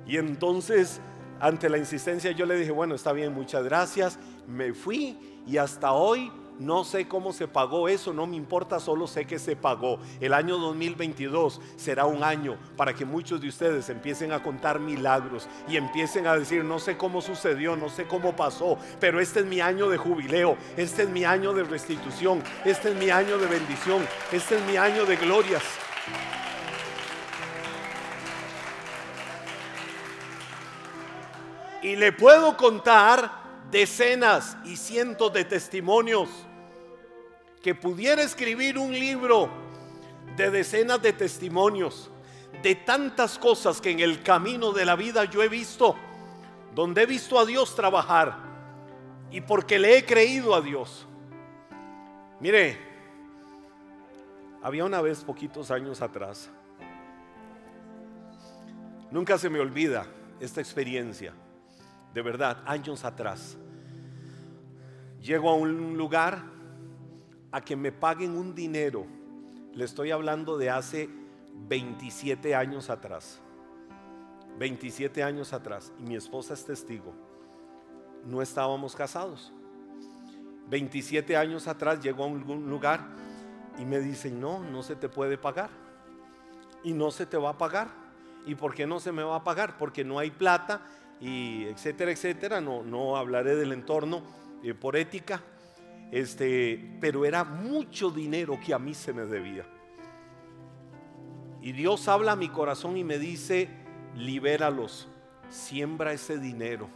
Y 0.08 0.16
entonces, 0.16 1.00
ante 1.38 1.68
la 1.68 1.78
insistencia, 1.78 2.32
yo 2.32 2.46
le 2.46 2.56
dije, 2.56 2.72
bueno, 2.72 2.96
está 2.96 3.12
bien, 3.12 3.32
muchas 3.32 3.62
gracias. 3.62 4.18
Me 4.48 4.74
fui 4.74 5.31
y 5.46 5.56
hasta 5.56 5.92
hoy 5.92 6.30
no 6.58 6.84
sé 6.84 7.08
cómo 7.08 7.32
se 7.32 7.48
pagó 7.48 7.88
eso, 7.88 8.12
no 8.12 8.26
me 8.26 8.36
importa, 8.36 8.78
solo 8.78 9.06
sé 9.06 9.26
que 9.26 9.38
se 9.38 9.56
pagó. 9.56 9.98
El 10.20 10.32
año 10.32 10.58
2022 10.58 11.60
será 11.76 12.06
un 12.06 12.22
año 12.22 12.56
para 12.76 12.94
que 12.94 13.04
muchos 13.04 13.40
de 13.40 13.48
ustedes 13.48 13.88
empiecen 13.88 14.32
a 14.32 14.42
contar 14.42 14.78
milagros 14.78 15.48
y 15.68 15.76
empiecen 15.76 16.26
a 16.26 16.36
decir, 16.36 16.64
no 16.64 16.78
sé 16.78 16.96
cómo 16.96 17.20
sucedió, 17.20 17.76
no 17.76 17.88
sé 17.88 18.06
cómo 18.06 18.36
pasó, 18.36 18.78
pero 19.00 19.18
este 19.18 19.40
es 19.40 19.46
mi 19.46 19.60
año 19.60 19.88
de 19.88 19.96
jubileo, 19.96 20.56
este 20.76 21.02
es 21.02 21.08
mi 21.08 21.24
año 21.24 21.52
de 21.52 21.64
restitución, 21.64 22.42
este 22.64 22.90
es 22.90 22.96
mi 22.96 23.10
año 23.10 23.38
de 23.38 23.46
bendición, 23.46 24.06
este 24.30 24.56
es 24.56 24.64
mi 24.66 24.76
año 24.76 25.04
de 25.04 25.16
glorias. 25.16 25.64
Y 31.82 31.96
le 31.96 32.12
puedo 32.12 32.56
contar 32.56 33.41
decenas 33.72 34.56
y 34.64 34.76
cientos 34.76 35.32
de 35.32 35.44
testimonios 35.44 36.28
que 37.62 37.74
pudiera 37.74 38.22
escribir 38.22 38.78
un 38.78 38.92
libro 38.92 39.48
de 40.36 40.50
decenas 40.50 41.00
de 41.00 41.12
testimonios 41.14 42.10
de 42.62 42.74
tantas 42.74 43.38
cosas 43.38 43.80
que 43.80 43.90
en 43.90 44.00
el 44.00 44.22
camino 44.22 44.72
de 44.72 44.84
la 44.84 44.94
vida 44.94 45.24
yo 45.24 45.42
he 45.42 45.48
visto, 45.48 45.96
donde 46.74 47.02
he 47.02 47.06
visto 47.06 47.38
a 47.38 47.46
Dios 47.46 47.74
trabajar 47.74 48.36
y 49.30 49.40
porque 49.40 49.78
le 49.78 49.96
he 49.96 50.04
creído 50.04 50.54
a 50.54 50.60
Dios. 50.60 51.06
Mire, 52.40 52.78
había 54.62 54.84
una 54.84 55.00
vez 55.00 55.24
poquitos 55.24 55.70
años 55.70 56.02
atrás, 56.02 56.50
nunca 59.10 59.38
se 59.38 59.48
me 59.48 59.60
olvida 59.60 60.06
esta 60.40 60.60
experiencia, 60.60 61.32
de 62.14 62.22
verdad, 62.22 62.62
años 62.66 63.04
atrás. 63.04 63.56
Llego 65.20 65.50
a 65.50 65.54
un 65.54 65.96
lugar 65.96 66.42
a 67.50 67.60
que 67.60 67.76
me 67.76 67.92
paguen 67.92 68.36
un 68.36 68.54
dinero. 68.54 69.06
Le 69.72 69.84
estoy 69.84 70.10
hablando 70.10 70.58
de 70.58 70.70
hace 70.70 71.08
27 71.68 72.54
años 72.54 72.90
atrás. 72.90 73.40
27 74.58 75.22
años 75.22 75.52
atrás. 75.52 75.92
Y 75.98 76.02
mi 76.02 76.16
esposa 76.16 76.54
es 76.54 76.64
testigo. 76.64 77.14
No 78.26 78.42
estábamos 78.42 78.94
casados. 78.94 79.52
27 80.68 81.36
años 81.36 81.66
atrás 81.68 82.02
llegó 82.02 82.24
a 82.24 82.26
un 82.26 82.68
lugar 82.68 83.00
y 83.78 83.84
me 83.84 84.00
dicen, 84.00 84.40
no, 84.40 84.60
no 84.60 84.82
se 84.82 84.96
te 84.96 85.08
puede 85.08 85.38
pagar. 85.38 85.70
Y 86.82 86.92
no 86.92 87.10
se 87.10 87.26
te 87.26 87.36
va 87.36 87.50
a 87.50 87.58
pagar. 87.58 87.88
¿Y 88.44 88.54
por 88.54 88.74
qué 88.74 88.86
no 88.86 88.98
se 88.98 89.12
me 89.12 89.22
va 89.22 89.36
a 89.36 89.44
pagar? 89.44 89.78
Porque 89.78 90.04
no 90.04 90.18
hay 90.18 90.30
plata 90.30 90.82
y 91.22 91.64
etcétera, 91.66 92.10
etcétera. 92.10 92.60
No, 92.60 92.82
no 92.82 93.16
hablaré 93.16 93.54
del 93.54 93.72
entorno 93.72 94.22
eh, 94.62 94.74
por 94.74 94.96
ética. 94.96 95.40
Este, 96.10 96.98
pero 97.00 97.24
era 97.24 97.44
mucho 97.44 98.10
dinero 98.10 98.58
que 98.64 98.74
a 98.74 98.78
mí 98.78 98.92
se 98.92 99.12
me 99.12 99.24
debía. 99.24 99.64
Y 101.62 101.72
Dios 101.72 102.08
habla 102.08 102.32
a 102.32 102.36
mi 102.36 102.48
corazón 102.48 102.96
y 102.96 103.04
me 103.04 103.18
dice, 103.18 103.68
libéralos, 104.16 105.08
siembra 105.48 106.12
ese 106.12 106.38
dinero. 106.38 106.88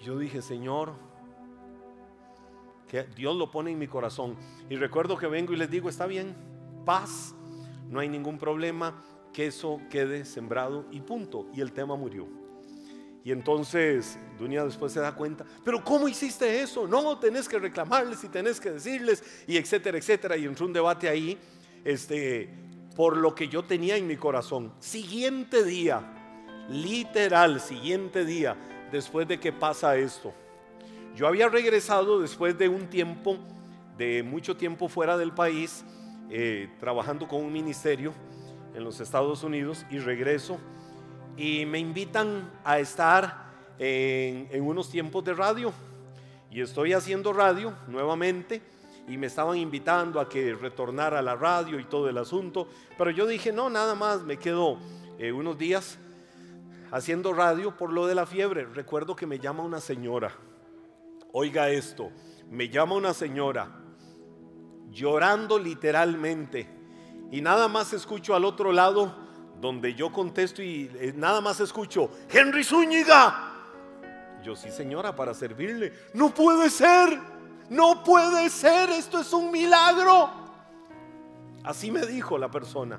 yo 0.00 0.18
dije, 0.18 0.40
Señor, 0.40 0.94
que 2.88 3.04
Dios 3.04 3.36
lo 3.36 3.50
pone 3.50 3.70
en 3.70 3.78
mi 3.78 3.86
corazón. 3.86 4.34
Y 4.70 4.76
recuerdo 4.76 5.18
que 5.18 5.26
vengo 5.26 5.52
y 5.52 5.56
les 5.56 5.70
digo, 5.70 5.90
está 5.90 6.06
bien, 6.06 6.34
paz, 6.86 7.34
no 7.88 8.00
hay 8.00 8.08
ningún 8.08 8.38
problema, 8.38 9.04
que 9.32 9.46
eso 9.46 9.80
quede 9.90 10.24
sembrado 10.24 10.86
y 10.90 11.00
punto. 11.00 11.46
Y 11.52 11.60
el 11.60 11.72
tema 11.72 11.96
murió. 11.96 12.45
Y 13.26 13.32
entonces 13.32 14.20
Dunia 14.38 14.64
después 14.64 14.92
se 14.92 15.00
da 15.00 15.12
cuenta, 15.12 15.44
pero 15.64 15.82
¿cómo 15.82 16.06
hiciste 16.06 16.60
eso? 16.60 16.86
No, 16.86 17.18
tenés 17.18 17.48
que 17.48 17.58
reclamarles 17.58 18.22
y 18.22 18.28
tenés 18.28 18.60
que 18.60 18.70
decirles 18.70 19.42
y 19.48 19.56
etcétera, 19.56 19.98
etcétera. 19.98 20.36
Y 20.36 20.44
entró 20.44 20.64
un 20.64 20.72
debate 20.72 21.08
ahí, 21.08 21.36
este, 21.84 22.48
por 22.94 23.16
lo 23.16 23.34
que 23.34 23.48
yo 23.48 23.64
tenía 23.64 23.96
en 23.96 24.06
mi 24.06 24.14
corazón. 24.14 24.72
Siguiente 24.78 25.64
día, 25.64 26.04
literal, 26.70 27.60
siguiente 27.60 28.24
día, 28.24 28.56
después 28.92 29.26
de 29.26 29.40
que 29.40 29.52
pasa 29.52 29.96
esto. 29.96 30.32
Yo 31.16 31.26
había 31.26 31.48
regresado 31.48 32.20
después 32.20 32.56
de 32.56 32.68
un 32.68 32.86
tiempo, 32.86 33.38
de 33.98 34.22
mucho 34.22 34.56
tiempo 34.56 34.88
fuera 34.88 35.18
del 35.18 35.32
país, 35.32 35.84
eh, 36.30 36.68
trabajando 36.78 37.26
con 37.26 37.42
un 37.42 37.52
ministerio 37.52 38.14
en 38.72 38.84
los 38.84 39.00
Estados 39.00 39.42
Unidos 39.42 39.84
y 39.90 39.98
regreso 39.98 40.60
y 41.36 41.66
me 41.66 41.78
invitan 41.78 42.50
a 42.64 42.78
estar 42.78 43.46
en, 43.78 44.62
unos 44.62 44.90
tiempos 44.90 45.24
de 45.24 45.34
radio. 45.34 45.72
Y 46.50 46.60
estoy 46.60 46.92
haciendo 46.92 47.32
radio 47.32 47.74
nuevamente 47.88 48.62
y 49.08 49.16
me 49.18 49.26
estaban 49.26 49.56
invitando 49.58 50.20
a 50.20 50.28
que 50.28 50.54
retornara 50.54 51.18
a 51.18 51.22
la 51.22 51.34
radio 51.34 51.78
y 51.78 51.84
todo 51.84 52.08
el 52.08 52.18
asunto. 52.18 52.68
Pero 52.96 53.10
yo 53.10 53.26
dije, 53.26 53.52
no, 53.52 53.68
nada 53.68 53.94
más, 53.94 54.22
me 54.22 54.38
quedo 54.38 54.78
eh, 55.18 55.32
unos 55.32 55.58
días 55.58 55.98
haciendo 56.90 57.32
radio 57.32 57.76
por 57.76 57.92
lo 57.92 58.06
de 58.06 58.14
la 58.14 58.26
fiebre. 58.26 58.64
Recuerdo 58.64 59.14
que 59.14 59.26
me 59.26 59.38
llama 59.38 59.62
una 59.62 59.80
señora. 59.80 60.32
Oiga 61.32 61.68
esto, 61.68 62.10
me 62.50 62.68
llama 62.68 62.94
una 62.94 63.12
señora 63.12 63.82
llorando 64.90 65.58
literalmente. 65.58 66.66
Y 67.30 67.42
nada 67.42 67.68
más 67.68 67.92
escucho 67.92 68.34
al 68.34 68.44
otro 68.44 68.72
lado 68.72 69.25
donde 69.60 69.94
yo 69.94 70.12
contesto 70.12 70.62
y 70.62 70.90
eh, 70.94 71.12
nada 71.16 71.40
más 71.40 71.60
escucho, 71.60 72.10
Henry 72.30 72.64
Zúñiga. 72.64 73.52
Yo 74.42 74.54
sí, 74.54 74.70
señora, 74.70 75.14
para 75.16 75.34
servirle. 75.34 75.92
No 76.14 76.32
puede 76.32 76.70
ser, 76.70 77.18
no 77.70 78.04
puede 78.04 78.48
ser, 78.50 78.90
esto 78.90 79.20
es 79.20 79.32
un 79.32 79.50
milagro. 79.50 80.30
Así 81.64 81.90
me 81.90 82.06
dijo 82.06 82.38
la 82.38 82.50
persona. 82.50 82.98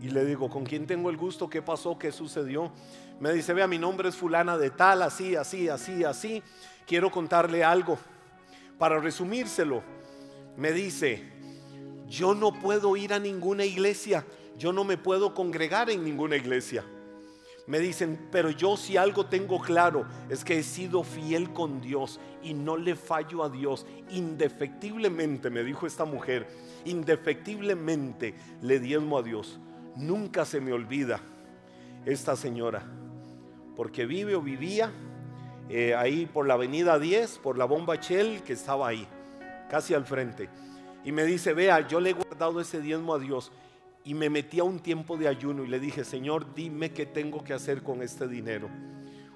Y 0.00 0.08
le 0.08 0.24
digo, 0.24 0.48
¿con 0.48 0.64
quién 0.64 0.86
tengo 0.86 1.10
el 1.10 1.16
gusto? 1.16 1.48
¿Qué 1.48 1.62
pasó? 1.62 1.98
¿Qué 1.98 2.10
sucedió? 2.10 2.72
Me 3.20 3.32
dice, 3.32 3.52
vea, 3.52 3.66
mi 3.66 3.78
nombre 3.78 4.08
es 4.08 4.16
fulana 4.16 4.56
de 4.56 4.70
tal, 4.70 5.02
así, 5.02 5.36
así, 5.36 5.68
así, 5.68 6.02
así. 6.02 6.42
Quiero 6.86 7.10
contarle 7.10 7.62
algo. 7.62 7.98
Para 8.78 8.98
resumírselo, 8.98 9.82
me 10.56 10.72
dice, 10.72 11.22
yo 12.08 12.34
no 12.34 12.52
puedo 12.52 12.96
ir 12.96 13.14
a 13.14 13.20
ninguna 13.20 13.64
iglesia, 13.64 14.24
yo 14.56 14.72
no 14.72 14.84
me 14.84 14.96
puedo 14.96 15.34
congregar 15.34 15.90
en 15.90 16.04
ninguna 16.04 16.36
iglesia. 16.36 16.84
Me 17.66 17.78
dicen, 17.78 18.28
pero 18.32 18.50
yo 18.50 18.76
si 18.76 18.96
algo 18.96 19.26
tengo 19.26 19.60
claro 19.60 20.06
es 20.28 20.44
que 20.44 20.58
he 20.58 20.62
sido 20.64 21.04
fiel 21.04 21.52
con 21.52 21.80
Dios 21.80 22.18
y 22.42 22.54
no 22.54 22.76
le 22.76 22.96
fallo 22.96 23.44
a 23.44 23.48
Dios. 23.48 23.86
Indefectiblemente, 24.10 25.48
me 25.48 25.62
dijo 25.62 25.86
esta 25.86 26.04
mujer, 26.04 26.48
indefectiblemente 26.84 28.34
le 28.62 28.80
diezmo 28.80 29.18
a 29.18 29.22
Dios. 29.22 29.60
Nunca 29.94 30.44
se 30.44 30.60
me 30.60 30.72
olvida 30.72 31.20
esta 32.04 32.34
señora, 32.34 32.82
porque 33.76 34.06
vive 34.06 34.34
o 34.34 34.42
vivía 34.42 34.90
eh, 35.68 35.94
ahí 35.94 36.26
por 36.26 36.46
la 36.46 36.54
avenida 36.54 36.98
10, 36.98 37.38
por 37.38 37.56
la 37.56 37.64
bomba 37.64 37.94
Shell 37.96 38.42
que 38.42 38.54
estaba 38.54 38.88
ahí, 38.88 39.06
casi 39.70 39.94
al 39.94 40.04
frente. 40.04 40.48
Y 41.04 41.12
me 41.12 41.24
dice, 41.24 41.52
vea, 41.52 41.86
yo 41.86 42.00
le 42.00 42.10
he 42.10 42.12
guardado 42.12 42.60
ese 42.60 42.80
diezmo 42.80 43.14
a 43.14 43.20
Dios 43.20 43.52
y 44.04 44.14
me 44.14 44.30
metí 44.30 44.60
a 44.60 44.64
un 44.64 44.80
tiempo 44.80 45.16
de 45.16 45.28
ayuno 45.28 45.64
y 45.64 45.68
le 45.68 45.78
dije, 45.78 46.04
Señor, 46.04 46.54
dime 46.54 46.92
qué 46.92 47.06
tengo 47.06 47.44
que 47.44 47.54
hacer 47.54 47.82
con 47.82 48.02
este 48.02 48.26
dinero. 48.26 48.68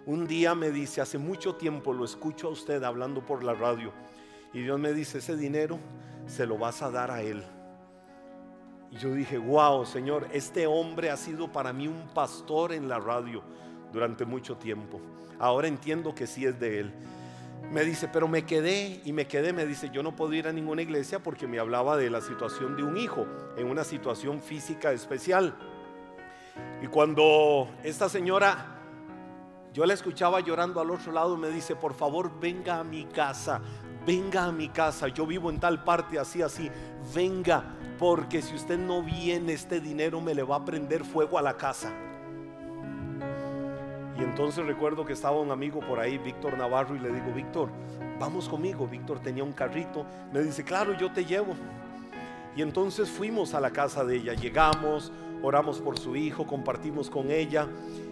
Un 0.07 0.27
día 0.27 0.55
me 0.55 0.71
dice, 0.71 1.01
hace 1.01 1.19
mucho 1.19 1.55
tiempo 1.55 1.93
lo 1.93 2.05
escucho 2.05 2.49
a 2.49 2.51
usted 2.51 2.83
hablando 2.83 3.25
por 3.25 3.43
la 3.43 3.55
radio 3.55 3.93
y 4.53 4.63
Dios 4.63 4.79
me 4.79 4.93
dice, 4.93 5.19
ese 5.19 5.37
dinero 5.37 5.79
se 6.27 6.47
lo 6.47 6.59
vas 6.59 6.83
a 6.83 6.91
dar 6.91 7.11
a 7.11 7.23
él. 7.23 7.45
Y 8.91 8.97
yo 8.99 9.13
dije, 9.13 9.39
wow, 9.39 9.85
Señor, 9.85 10.29
este 10.33 10.67
hombre 10.67 11.11
ha 11.11 11.17
sido 11.17 11.51
para 11.51 11.73
mí 11.73 11.89
un 11.89 12.09
pastor 12.15 12.73
en 12.73 12.89
la 12.89 12.99
radio 12.99 13.43
durante 13.93 14.25
mucho 14.25 14.57
tiempo. 14.57 15.01
Ahora 15.39 15.69
entiendo 15.69 16.15
que 16.15 16.27
sí 16.27 16.45
es 16.45 16.59
de 16.59 16.81
él. 16.81 16.95
Me 17.71 17.85
dice, 17.85 18.09
pero 18.09 18.29
me 18.29 18.45
quedé 18.45 19.01
y 19.05 19.13
me 19.13 19.27
quedé, 19.27 19.53
me 19.53 19.67
dice, 19.67 19.91
yo 19.91 20.03
no 20.03 20.15
puedo 20.15 20.33
ir 20.33 20.47
a 20.47 20.53
ninguna 20.53 20.83
iglesia 20.83 21.19
porque 21.19 21.47
me 21.47 21.59
hablaba 21.59 21.97
de 21.97 22.11
la 22.11 22.21
situación 22.21 22.77
de 22.77 22.85
un 22.85 22.97
hijo 22.97 23.27
en 23.57 23.67
una 23.67 23.83
situación 23.83 24.41
física 24.41 24.93
especial. 24.93 25.55
Y 26.83 26.87
cuando 26.87 27.69
esta 27.83 28.09
señora, 28.09 28.79
yo 29.73 29.85
la 29.85 29.95
escuchaba 29.95 30.41
llorando 30.41 30.81
al 30.81 30.91
otro 30.91 31.13
lado, 31.13 31.37
me 31.37 31.49
dice, 31.51 31.75
por 31.75 31.95
favor, 31.95 32.39
venga 32.39 32.79
a 32.79 32.85
mi 32.85 33.05
casa, 33.05 33.61
venga 34.07 34.45
a 34.45 34.53
mi 34.53 34.69
casa, 34.69 35.09
yo 35.09 35.27
vivo 35.27 35.51
en 35.51 35.59
tal 35.59 35.83
parte, 35.83 36.19
así, 36.19 36.43
así, 36.43 36.71
venga, 37.15 37.65
porque 37.99 38.43
si 38.43 38.55
usted 38.55 38.79
no 38.79 39.03
viene, 39.03 39.53
este 39.53 39.81
dinero 39.81 40.21
me 40.21 40.35
le 40.35 40.45
va 40.45 40.57
a 40.57 40.65
prender 40.65 41.05
fuego 41.05 41.39
a 41.39 41.43
la 41.43 41.57
casa. 41.57 41.93
Y 44.19 44.23
entonces 44.23 44.65
recuerdo 44.65 45.05
que 45.05 45.13
estaba 45.13 45.39
un 45.39 45.51
amigo 45.51 45.81
por 45.81 46.01
ahí, 46.01 46.19
Víctor 46.19 46.57
Navarro, 46.57 46.97
y 46.97 47.01
le 47.01 47.13
digo, 47.13 47.33
Víctor, 47.35 47.71
vamos 48.19 48.49
conmigo. 48.49 48.87
Víctor 48.87 49.21
tenía 49.21 49.45
un 49.45 49.53
carrito. 49.53 50.07
Me 50.33 50.43
dice, 50.43 50.65
claro, 50.65 50.97
yo 50.97 51.13
te 51.13 51.25
llevo. 51.25 51.55
Y 52.57 52.63
entonces 52.63 53.11
fuimos 53.11 53.53
a 53.53 53.61
la 53.61 53.71
casa 53.71 54.03
de 54.05 54.17
ella, 54.17 54.33
llegamos, 54.33 55.13
oramos 55.43 55.81
por 55.81 55.99
su 55.99 56.17
hijo, 56.17 56.47
compartimos 56.47 57.11
con 57.11 57.31
ella. 57.31 57.69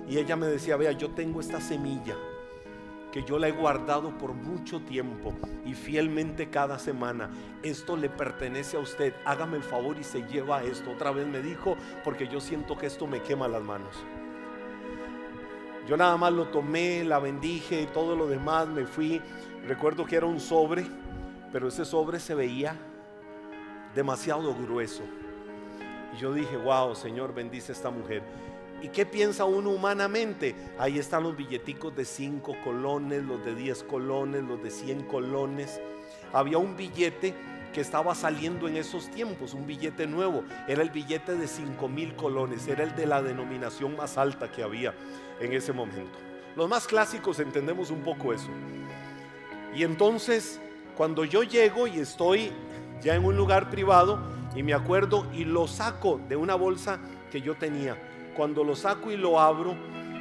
Y 0.06 0.18
ella 0.18 0.36
me 0.36 0.46
decía, 0.46 0.76
vea, 0.76 0.92
yo 0.92 1.10
tengo 1.10 1.40
esta 1.40 1.60
semilla 1.60 2.14
que 3.10 3.22
yo 3.22 3.38
la 3.38 3.46
he 3.46 3.52
guardado 3.52 4.10
por 4.18 4.34
mucho 4.34 4.80
tiempo 4.80 5.32
y 5.64 5.74
fielmente 5.74 6.50
cada 6.50 6.80
semana. 6.80 7.30
Esto 7.62 7.96
le 7.96 8.10
pertenece 8.10 8.76
a 8.76 8.80
usted. 8.80 9.14
Hágame 9.24 9.56
el 9.56 9.62
favor 9.62 9.96
y 9.98 10.02
se 10.02 10.22
lleva 10.26 10.64
esto. 10.64 10.90
Otra 10.90 11.12
vez 11.12 11.24
me 11.24 11.40
dijo, 11.40 11.76
porque 12.02 12.26
yo 12.26 12.40
siento 12.40 12.76
que 12.76 12.86
esto 12.86 13.06
me 13.06 13.22
quema 13.22 13.46
las 13.46 13.62
manos. 13.62 14.04
Yo 15.86 15.96
nada 15.96 16.16
más 16.16 16.32
lo 16.32 16.46
tomé, 16.48 17.04
la 17.04 17.18
bendije 17.18 17.82
y 17.82 17.86
todo 17.86 18.16
lo 18.16 18.26
demás, 18.26 18.66
me 18.68 18.86
fui. 18.86 19.20
Recuerdo 19.66 20.06
que 20.06 20.16
era 20.16 20.26
un 20.26 20.40
sobre, 20.40 20.86
pero 21.52 21.68
ese 21.68 21.84
sobre 21.84 22.18
se 22.20 22.34
veía 22.34 22.76
demasiado 23.94 24.54
grueso. 24.54 25.02
Y 26.14 26.20
yo 26.20 26.32
dije, 26.32 26.56
wow, 26.56 26.94
Señor, 26.94 27.34
bendice 27.34 27.72
a 27.72 27.74
esta 27.74 27.90
mujer. 27.90 28.22
¿Y 28.82 28.88
qué 28.88 29.06
piensa 29.06 29.44
uno 29.44 29.70
humanamente? 29.70 30.54
Ahí 30.78 30.98
están 30.98 31.22
los 31.22 31.36
billeticos 31.36 31.94
de 31.94 32.04
5 32.04 32.56
colones, 32.64 33.22
los 33.24 33.44
de 33.44 33.54
10 33.54 33.84
colones, 33.84 34.42
los 34.42 34.62
de 34.62 34.70
100 34.70 35.04
colones. 35.04 35.80
Había 36.32 36.58
un 36.58 36.76
billete 36.76 37.34
que 37.74 37.80
estaba 37.80 38.14
saliendo 38.14 38.68
en 38.68 38.76
esos 38.76 39.10
tiempos, 39.10 39.52
un 39.52 39.66
billete 39.66 40.06
nuevo. 40.06 40.44
Era 40.68 40.80
el 40.80 40.90
billete 40.90 41.34
de 41.34 41.48
5 41.48 41.88
mil 41.88 42.14
colones, 42.14 42.68
era 42.68 42.84
el 42.84 42.94
de 42.94 43.04
la 43.04 43.20
denominación 43.20 43.96
más 43.96 44.16
alta 44.16 44.50
que 44.50 44.62
había 44.62 44.94
en 45.40 45.52
ese 45.52 45.72
momento. 45.72 46.16
Los 46.54 46.68
más 46.68 46.86
clásicos 46.86 47.40
entendemos 47.40 47.90
un 47.90 48.02
poco 48.02 48.32
eso. 48.32 48.48
Y 49.74 49.82
entonces, 49.82 50.60
cuando 50.96 51.24
yo 51.24 51.42
llego 51.42 51.88
y 51.88 51.98
estoy 51.98 52.52
ya 53.02 53.16
en 53.16 53.24
un 53.24 53.36
lugar 53.36 53.70
privado 53.70 54.20
y 54.54 54.62
me 54.62 54.72
acuerdo 54.72 55.26
y 55.34 55.44
lo 55.44 55.66
saco 55.66 56.20
de 56.28 56.36
una 56.36 56.54
bolsa 56.54 57.00
que 57.32 57.40
yo 57.40 57.56
tenía, 57.56 57.98
cuando 58.36 58.62
lo 58.62 58.76
saco 58.76 59.10
y 59.10 59.16
lo 59.16 59.40
abro 59.40 59.74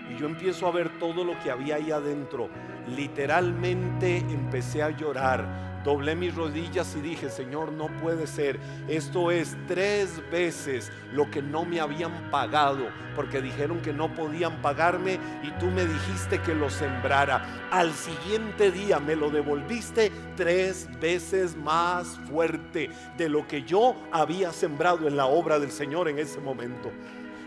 y 0.09 0.17
yo 0.17 0.25
empiezo 0.25 0.67
a 0.67 0.71
ver 0.71 0.97
todo 0.99 1.23
lo 1.23 1.37
que 1.39 1.51
había 1.51 1.75
ahí 1.75 1.91
adentro, 1.91 2.49
literalmente 2.87 4.17
empecé 4.17 4.83
a 4.83 4.89
llorar 4.89 5.73
doblé 5.83 6.15
mis 6.15 6.33
rodillas 6.33 6.95
y 6.95 7.01
dije, 7.01 7.29
Señor, 7.29 7.71
no 7.71 7.87
puede 8.01 8.27
ser. 8.27 8.59
Esto 8.87 9.31
es 9.31 9.57
tres 9.67 10.21
veces 10.31 10.91
lo 11.11 11.29
que 11.29 11.41
no 11.41 11.65
me 11.65 11.79
habían 11.79 12.31
pagado, 12.31 12.87
porque 13.15 13.41
dijeron 13.41 13.81
que 13.81 13.93
no 13.93 14.13
podían 14.13 14.61
pagarme 14.61 15.19
y 15.43 15.51
tú 15.59 15.67
me 15.67 15.85
dijiste 15.85 16.39
que 16.39 16.55
lo 16.55 16.69
sembrara. 16.69 17.67
Al 17.71 17.91
siguiente 17.93 18.71
día 18.71 18.99
me 18.99 19.15
lo 19.15 19.29
devolviste 19.29 20.11
tres 20.35 20.89
veces 20.99 21.55
más 21.55 22.19
fuerte 22.29 22.89
de 23.17 23.29
lo 23.29 23.47
que 23.47 23.63
yo 23.63 23.95
había 24.11 24.51
sembrado 24.51 25.07
en 25.07 25.17
la 25.17 25.25
obra 25.25 25.59
del 25.59 25.71
Señor 25.71 26.07
en 26.07 26.19
ese 26.19 26.39
momento. 26.39 26.91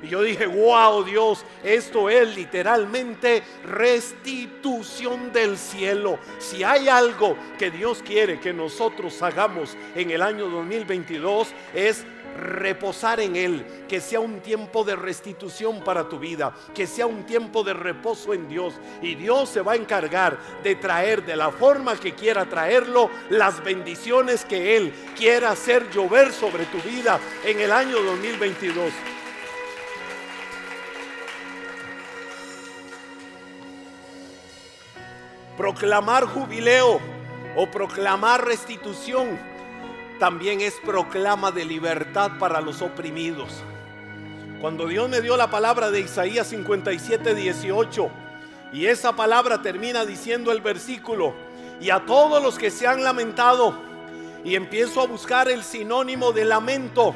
Y 0.07 0.09
yo 0.09 0.23
dije, 0.23 0.47
wow 0.47 1.03
Dios, 1.03 1.45
esto 1.65 2.09
es 2.09 2.37
literalmente 2.37 3.43
restitución 3.65 5.33
del 5.33 5.59
cielo. 5.59 6.21
Si 6.39 6.63
hay 6.63 6.89
algo 6.89 7.37
que 7.59 7.73
Dios 7.73 8.05
quiere 8.07 8.39
que 8.39 8.53
nosotros 8.53 9.21
hagamos 9.23 9.77
en 9.97 10.13
el 10.13 10.23
año 10.23 10.49
2022 10.49 11.49
es 11.75 12.07
reposar 12.37 13.19
en 13.19 13.35
Él, 13.35 13.67
que 13.89 14.01
sea 14.01 14.21
un 14.21 14.39
tiempo 14.41 14.85
de 14.85 14.95
restitución 14.95 15.83
para 15.83 16.09
tu 16.09 16.21
vida, 16.21 16.55
que 16.73 16.87
sea 16.87 17.07
un 17.07 17.25
tiempo 17.25 17.65
de 17.65 17.73
reposo 17.73 18.33
en 18.33 18.47
Dios. 18.49 18.75
Y 19.03 19.17
Dios 19.17 19.49
se 19.49 19.61
va 19.61 19.73
a 19.73 19.77
encargar 19.77 20.39
de 20.63 20.77
traer 20.77 21.25
de 21.25 21.35
la 21.35 21.51
forma 21.51 21.99
que 21.99 22.15
quiera 22.15 22.45
traerlo 22.45 23.11
las 23.31 23.65
bendiciones 23.65 24.45
que 24.45 24.77
Él 24.77 24.93
quiera 25.17 25.51
hacer 25.51 25.91
llover 25.91 26.33
sobre 26.33 26.67
tu 26.67 26.79
vida 26.79 27.19
en 27.45 27.59
el 27.59 27.73
año 27.73 28.01
2022. 28.01 28.93
Proclamar 35.57 36.27
jubileo 36.27 37.01
o 37.57 37.71
proclamar 37.71 38.45
restitución 38.45 39.39
también 40.19 40.61
es 40.61 40.75
proclama 40.85 41.51
de 41.51 41.65
libertad 41.65 42.33
para 42.39 42.61
los 42.61 42.83
oprimidos. 42.83 43.63
Cuando 44.61 44.87
Dios 44.87 45.09
me 45.09 45.21
dio 45.21 45.37
la 45.37 45.51
palabra 45.51 45.91
de 45.91 46.01
Isaías 46.01 46.49
57, 46.49 47.35
18, 47.35 48.11
y 48.73 48.87
esa 48.87 49.15
palabra 49.15 49.63
termina 49.63 50.05
diciendo 50.05 50.53
el 50.53 50.61
versículo, 50.61 51.35
y 51.81 51.91
a 51.91 52.05
todos 52.05 52.43
los 52.43 52.59
que 52.59 52.71
se 52.71 52.87
han 52.87 53.03
lamentado, 53.03 53.79
y 54.45 54.55
empiezo 54.55 55.01
a 55.01 55.07
buscar 55.07 55.49
el 55.49 55.63
sinónimo 55.65 56.33
de 56.33 56.45
lamento, 56.45 57.15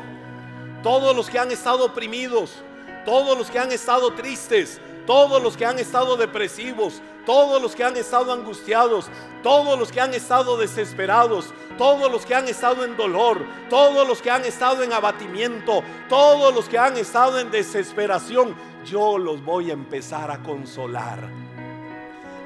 todos 0.83 1.15
los 1.15 1.29
que 1.29 1.39
han 1.39 1.51
estado 1.51 1.87
oprimidos, 1.87 2.63
todos 3.05 3.37
los 3.37 3.51
que 3.51 3.59
han 3.59 3.73
estado 3.73 4.13
tristes, 4.15 4.81
todos 5.07 5.43
los 5.43 5.57
que 5.57 5.67
han 5.67 5.79
estado 5.79 6.17
depresivos, 6.17 7.03
todos 7.25 7.61
los 7.61 7.75
que 7.75 7.85
han 7.85 7.97
estado 7.97 8.33
angustiados, 8.33 9.11
todos 9.43 9.79
los 9.79 9.93
que 9.93 10.01
han 10.01 10.15
estado 10.15 10.57
desesperados, 10.57 11.53
todos 11.79 12.11
los 12.11 12.27
que 12.27 12.35
han 12.35 12.49
estado 12.49 12.85
en 12.85 12.97
dolor, 12.97 13.45
todos 13.69 14.07
los 14.07 14.21
que 14.21 14.31
han 14.31 14.45
estado 14.45 14.83
en 14.83 14.93
abatimiento, 14.93 15.83
todos 16.09 16.55
los 16.55 16.69
que 16.69 16.79
han 16.79 16.97
estado 16.97 17.39
en 17.39 17.51
desesperación, 17.51 18.55
yo 18.85 19.19
los 19.19 19.43
voy 19.45 19.71
a 19.71 19.75
empezar 19.75 20.31
a 20.31 20.43
consolar. 20.43 21.29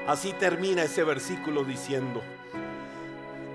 Así 0.07 0.33
termina 0.33 0.83
ese 0.83 1.03
versículo 1.03 1.63
diciendo, 1.63 2.21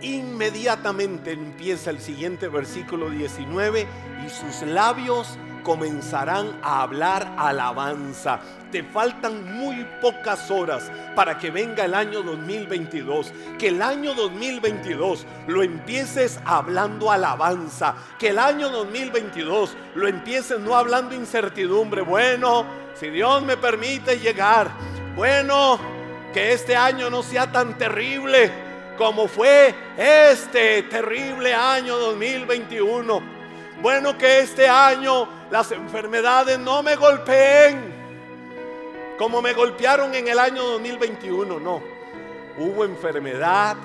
inmediatamente 0.03 1.33
empieza 1.33 1.91
el 1.91 2.01
siguiente 2.01 2.49
versículo 2.49 3.11
19 3.11 3.87
y 4.27 4.31
sus 4.31 4.63
labios 4.63 5.39
comenzarán 5.63 6.59
a 6.63 6.83
hablar 6.83 7.35
alabanza. 7.37 8.41
Te 8.71 8.83
faltan 8.83 9.57
muy 9.57 9.87
pocas 10.01 10.51
horas 10.51 10.91
para 11.17 11.39
que 11.39 11.51
venga 11.51 11.85
el 11.85 11.95
año 11.95 12.23
2022. 12.23 13.33
Que 13.59 13.69
el 13.69 13.83
año 13.83 14.15
2022 14.15 15.27
lo 15.49 15.63
empieces 15.63 16.41
hablando 16.45 17.11
alabanza. 17.11 17.95
Que 18.19 18.29
el 18.29 18.39
año 18.39 18.69
2022 18.71 19.77
lo 19.95 20.09
empieces 20.09 20.61
no 20.61 20.77
hablando 20.77 21.15
incertidumbre. 21.15 22.03
Bueno, 22.03 22.65
si 22.95 23.11
Dios 23.11 23.43
me 23.43 23.57
permite 23.57 24.19
llegar. 24.19 24.71
Bueno, 25.17 25.79
que 26.33 26.53
este 26.53 26.77
año 26.77 27.11
no 27.11 27.23
sea 27.23 27.51
tan 27.51 27.77
terrible 27.77 28.71
como 29.01 29.29
fue 29.29 29.75
este 29.97 30.83
terrible 30.83 31.55
año 31.55 31.97
2021. 31.97 33.40
Bueno, 33.83 34.19
que 34.19 34.41
este 34.41 34.69
año 34.69 35.27
las 35.51 35.73
enfermedades 35.73 36.59
no 36.59 36.83
me 36.83 36.97
golpeen 36.97 38.01
como 39.21 39.43
me 39.43 39.53
golpearon 39.53 40.15
en 40.15 40.29
el 40.29 40.39
año 40.39 40.63
2021. 40.63 41.61
No, 41.61 41.83
hubo 42.57 42.87
enfermedad, 42.87 43.77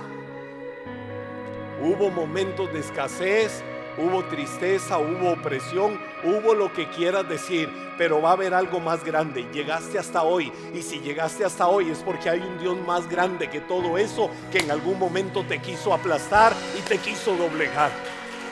hubo 1.82 2.10
momentos 2.10 2.72
de 2.72 2.80
escasez, 2.80 3.62
hubo 3.98 4.24
tristeza, 4.24 4.98
hubo 4.98 5.34
opresión, 5.34 6.00
hubo 6.24 6.54
lo 6.54 6.72
que 6.72 6.88
quieras 6.88 7.28
decir, 7.28 7.70
pero 7.98 8.22
va 8.22 8.30
a 8.30 8.34
haber 8.34 8.54
algo 8.54 8.80
más 8.80 9.04
grande. 9.04 9.46
Llegaste 9.52 10.00
hasta 10.00 10.24
hoy 10.24 10.54
y 10.74 10.82
si 10.82 11.02
llegaste 11.02 11.44
hasta 11.44 11.68
hoy 11.68 11.90
es 11.90 12.00
porque 12.00 12.30
hay 12.30 12.40
un 12.40 12.58
Dios 12.58 12.78
más 12.88 13.10
grande 13.10 13.50
que 13.50 13.60
todo 13.60 13.98
eso 13.98 14.30
que 14.54 14.60
en 14.60 14.72
algún 14.72 14.98
momento 14.98 15.44
te 15.44 15.60
quiso 15.60 15.94
aplastar 15.94 16.54
y 16.80 16.82
te 16.82 16.98
quiso 16.98 17.36
doblegar. 17.36 17.92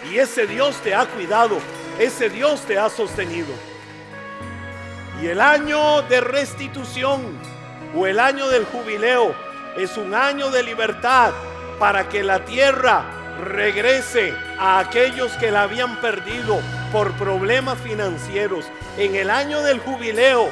Y 0.10 0.18
ese 0.18 0.48
Dios 0.48 0.76
te 0.84 0.94
ha 0.94 1.06
cuidado, 1.06 1.58
ese 2.00 2.30
Dios 2.30 2.62
te 2.62 2.78
ha 2.78 2.89
sostenido. 2.89 3.54
Y 5.22 5.28
el 5.28 5.39
año 5.39 6.02
de 6.04 6.22
restitución 6.22 7.39
o 7.96 8.06
el 8.06 8.20
año 8.20 8.48
del 8.50 8.66
jubileo 8.66 9.34
es 9.78 9.98
un 9.98 10.13
año 10.13 10.50
de 10.50 10.63
libertad 10.63 11.32
para 11.80 12.10
que 12.10 12.24
la 12.24 12.44
tierra 12.46 13.04
regrese 13.44 14.34
a 14.60 14.80
aquellos 14.80 15.32
que 15.34 15.52
la 15.52 15.63
habían 15.63 16.00
perdido 16.02 16.60
por 16.92 17.13
problemas 17.13 17.80
financieros. 17.80 18.66
En 18.98 19.16
el 19.16 19.30
año 19.30 19.62
del 19.62 19.80
jubileo 19.80 20.50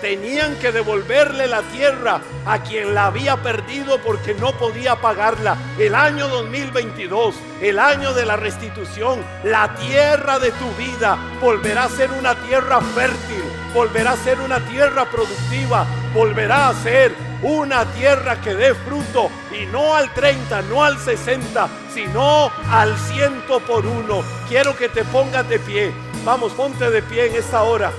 tenían 0.00 0.56
que 0.56 0.72
devolverle 0.72 1.46
la 1.46 1.62
tierra 1.62 2.20
a 2.46 2.62
quien 2.62 2.94
la 2.94 3.06
había 3.06 3.36
perdido 3.36 4.00
porque 4.02 4.34
no 4.34 4.52
podía 4.52 4.96
pagarla. 4.96 5.56
El 5.78 5.94
año 5.94 6.28
2022, 6.28 7.34
el 7.60 7.78
año 7.78 8.12
de 8.12 8.26
la 8.26 8.36
restitución, 8.36 9.24
la 9.44 9.74
tierra 9.74 10.38
de 10.38 10.50
tu 10.52 10.70
vida 10.76 11.18
volverá 11.40 11.84
a 11.84 11.88
ser 11.88 12.10
una 12.12 12.34
tierra 12.34 12.80
fértil, 12.80 13.42
volverá 13.74 14.12
a 14.12 14.16
ser 14.16 14.40
una 14.40 14.60
tierra 14.60 15.04
productiva, 15.10 15.86
volverá 16.14 16.68
a 16.68 16.74
ser 16.74 17.14
una 17.42 17.84
tierra 17.92 18.40
que 18.40 18.54
dé 18.54 18.74
fruto 18.74 19.30
y 19.58 19.66
no 19.66 19.94
al 19.94 20.12
30, 20.12 20.62
no 20.62 20.84
al 20.84 20.98
60, 20.98 21.68
sino 21.92 22.50
al 22.70 22.96
ciento 22.98 23.60
por 23.60 23.86
uno. 23.86 24.22
Quiero 24.48 24.76
que 24.76 24.88
te 24.88 25.04
pongas 25.04 25.48
de 25.48 25.58
pie. 25.58 25.92
Vamos, 26.24 26.52
ponte 26.52 26.90
de 26.90 27.02
pie 27.02 27.26
en 27.28 27.36
esta 27.36 27.62
hora. 27.62 27.92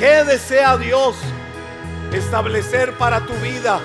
¿Qué 0.00 0.24
desea 0.24 0.78
Dios 0.78 1.14
establecer 2.10 2.96
para 2.96 3.26
tu 3.26 3.34
vida 3.34 3.80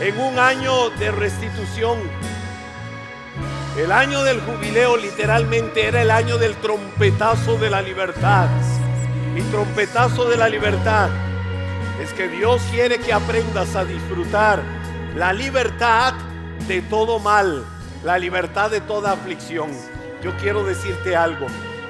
en 0.00 0.16
un 0.16 0.38
año 0.38 0.90
de 0.90 1.10
restitución? 1.10 1.98
El 3.76 3.90
año 3.90 4.22
del 4.22 4.40
jubileo 4.40 4.96
literalmente 4.96 5.88
era 5.88 6.02
el 6.02 6.12
año 6.12 6.38
del 6.38 6.54
trompetazo 6.58 7.58
de 7.58 7.68
la 7.68 7.82
libertad. 7.82 8.46
Y 9.34 9.40
trompetazo 9.50 10.26
de 10.26 10.36
la 10.36 10.48
libertad 10.48 11.08
es 12.00 12.12
que 12.12 12.28
Dios 12.28 12.62
quiere 12.70 13.00
que 13.00 13.12
aprendas 13.12 13.74
a 13.74 13.84
disfrutar 13.84 14.62
la 15.16 15.32
libertad 15.32 16.14
de 16.68 16.80
todo 16.80 17.18
mal, 17.18 17.64
la 18.04 18.20
libertad 18.20 18.70
de 18.70 18.80
toda 18.80 19.14
aflicción. 19.14 19.72
Yo 20.22 20.36
quiero 20.36 20.62
decirte 20.62 21.16
algo 21.16 21.48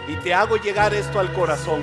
y 0.09 0.15
te 0.15 0.33
hago 0.33 0.57
llegar 0.57 0.95
esto 0.95 1.21
al 1.21 1.31
corazón 1.35 1.83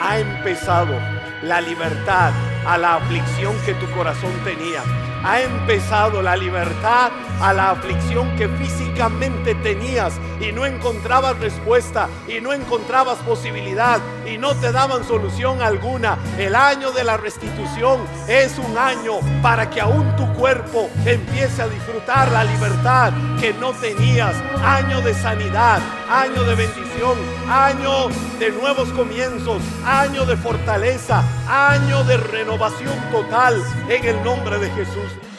ha 0.00 0.18
empezado 0.18 0.98
la 1.42 1.60
libertad 1.60 2.32
a 2.66 2.78
la 2.78 2.96
aflicción 2.96 3.54
que 3.64 3.74
tu 3.74 3.90
corazón 3.90 4.32
tenía. 4.44 4.82
Ha 5.22 5.40
empezado 5.42 6.22
la 6.22 6.36
libertad 6.36 7.10
a 7.40 7.52
la 7.52 7.70
aflicción 7.70 8.36
que 8.36 8.48
físicamente 8.48 9.54
tenías 9.56 10.14
y 10.40 10.52
no 10.52 10.66
encontrabas 10.66 11.38
respuesta 11.38 12.08
y 12.28 12.40
no 12.40 12.52
encontrabas 12.52 13.18
posibilidad 13.18 14.00
y 14.26 14.38
no 14.38 14.54
te 14.54 14.72
daban 14.72 15.04
solución 15.04 15.62
alguna. 15.62 16.18
El 16.38 16.54
año 16.54 16.92
de 16.92 17.04
la 17.04 17.16
restitución 17.16 18.00
es 18.28 18.58
un 18.58 18.76
año 18.76 19.20
para 19.42 19.70
que 19.70 19.80
aún 19.80 20.14
tu 20.16 20.30
cuerpo 20.34 20.90
empiece 21.04 21.62
a 21.62 21.68
disfrutar 21.68 22.30
la 22.30 22.44
libertad 22.44 23.12
que 23.40 23.52
no 23.54 23.72
tenías. 23.72 24.36
Año 24.62 25.00
de 25.00 25.14
sanidad, 25.14 25.80
año 26.08 26.44
de 26.44 26.54
bendición, 26.54 27.18
año 27.48 28.08
de 28.38 28.50
nuevos 28.50 28.88
comienzos, 28.90 29.62
año 29.84 30.26
de 30.26 30.36
fortaleza, 30.36 31.22
año 31.48 32.04
de 32.04 32.16
renovación 32.16 32.98
total 33.10 33.62
en 33.88 34.04
el 34.04 34.22
nombre 34.22 34.58
de 34.58 34.70
Jesús. 34.70 35.29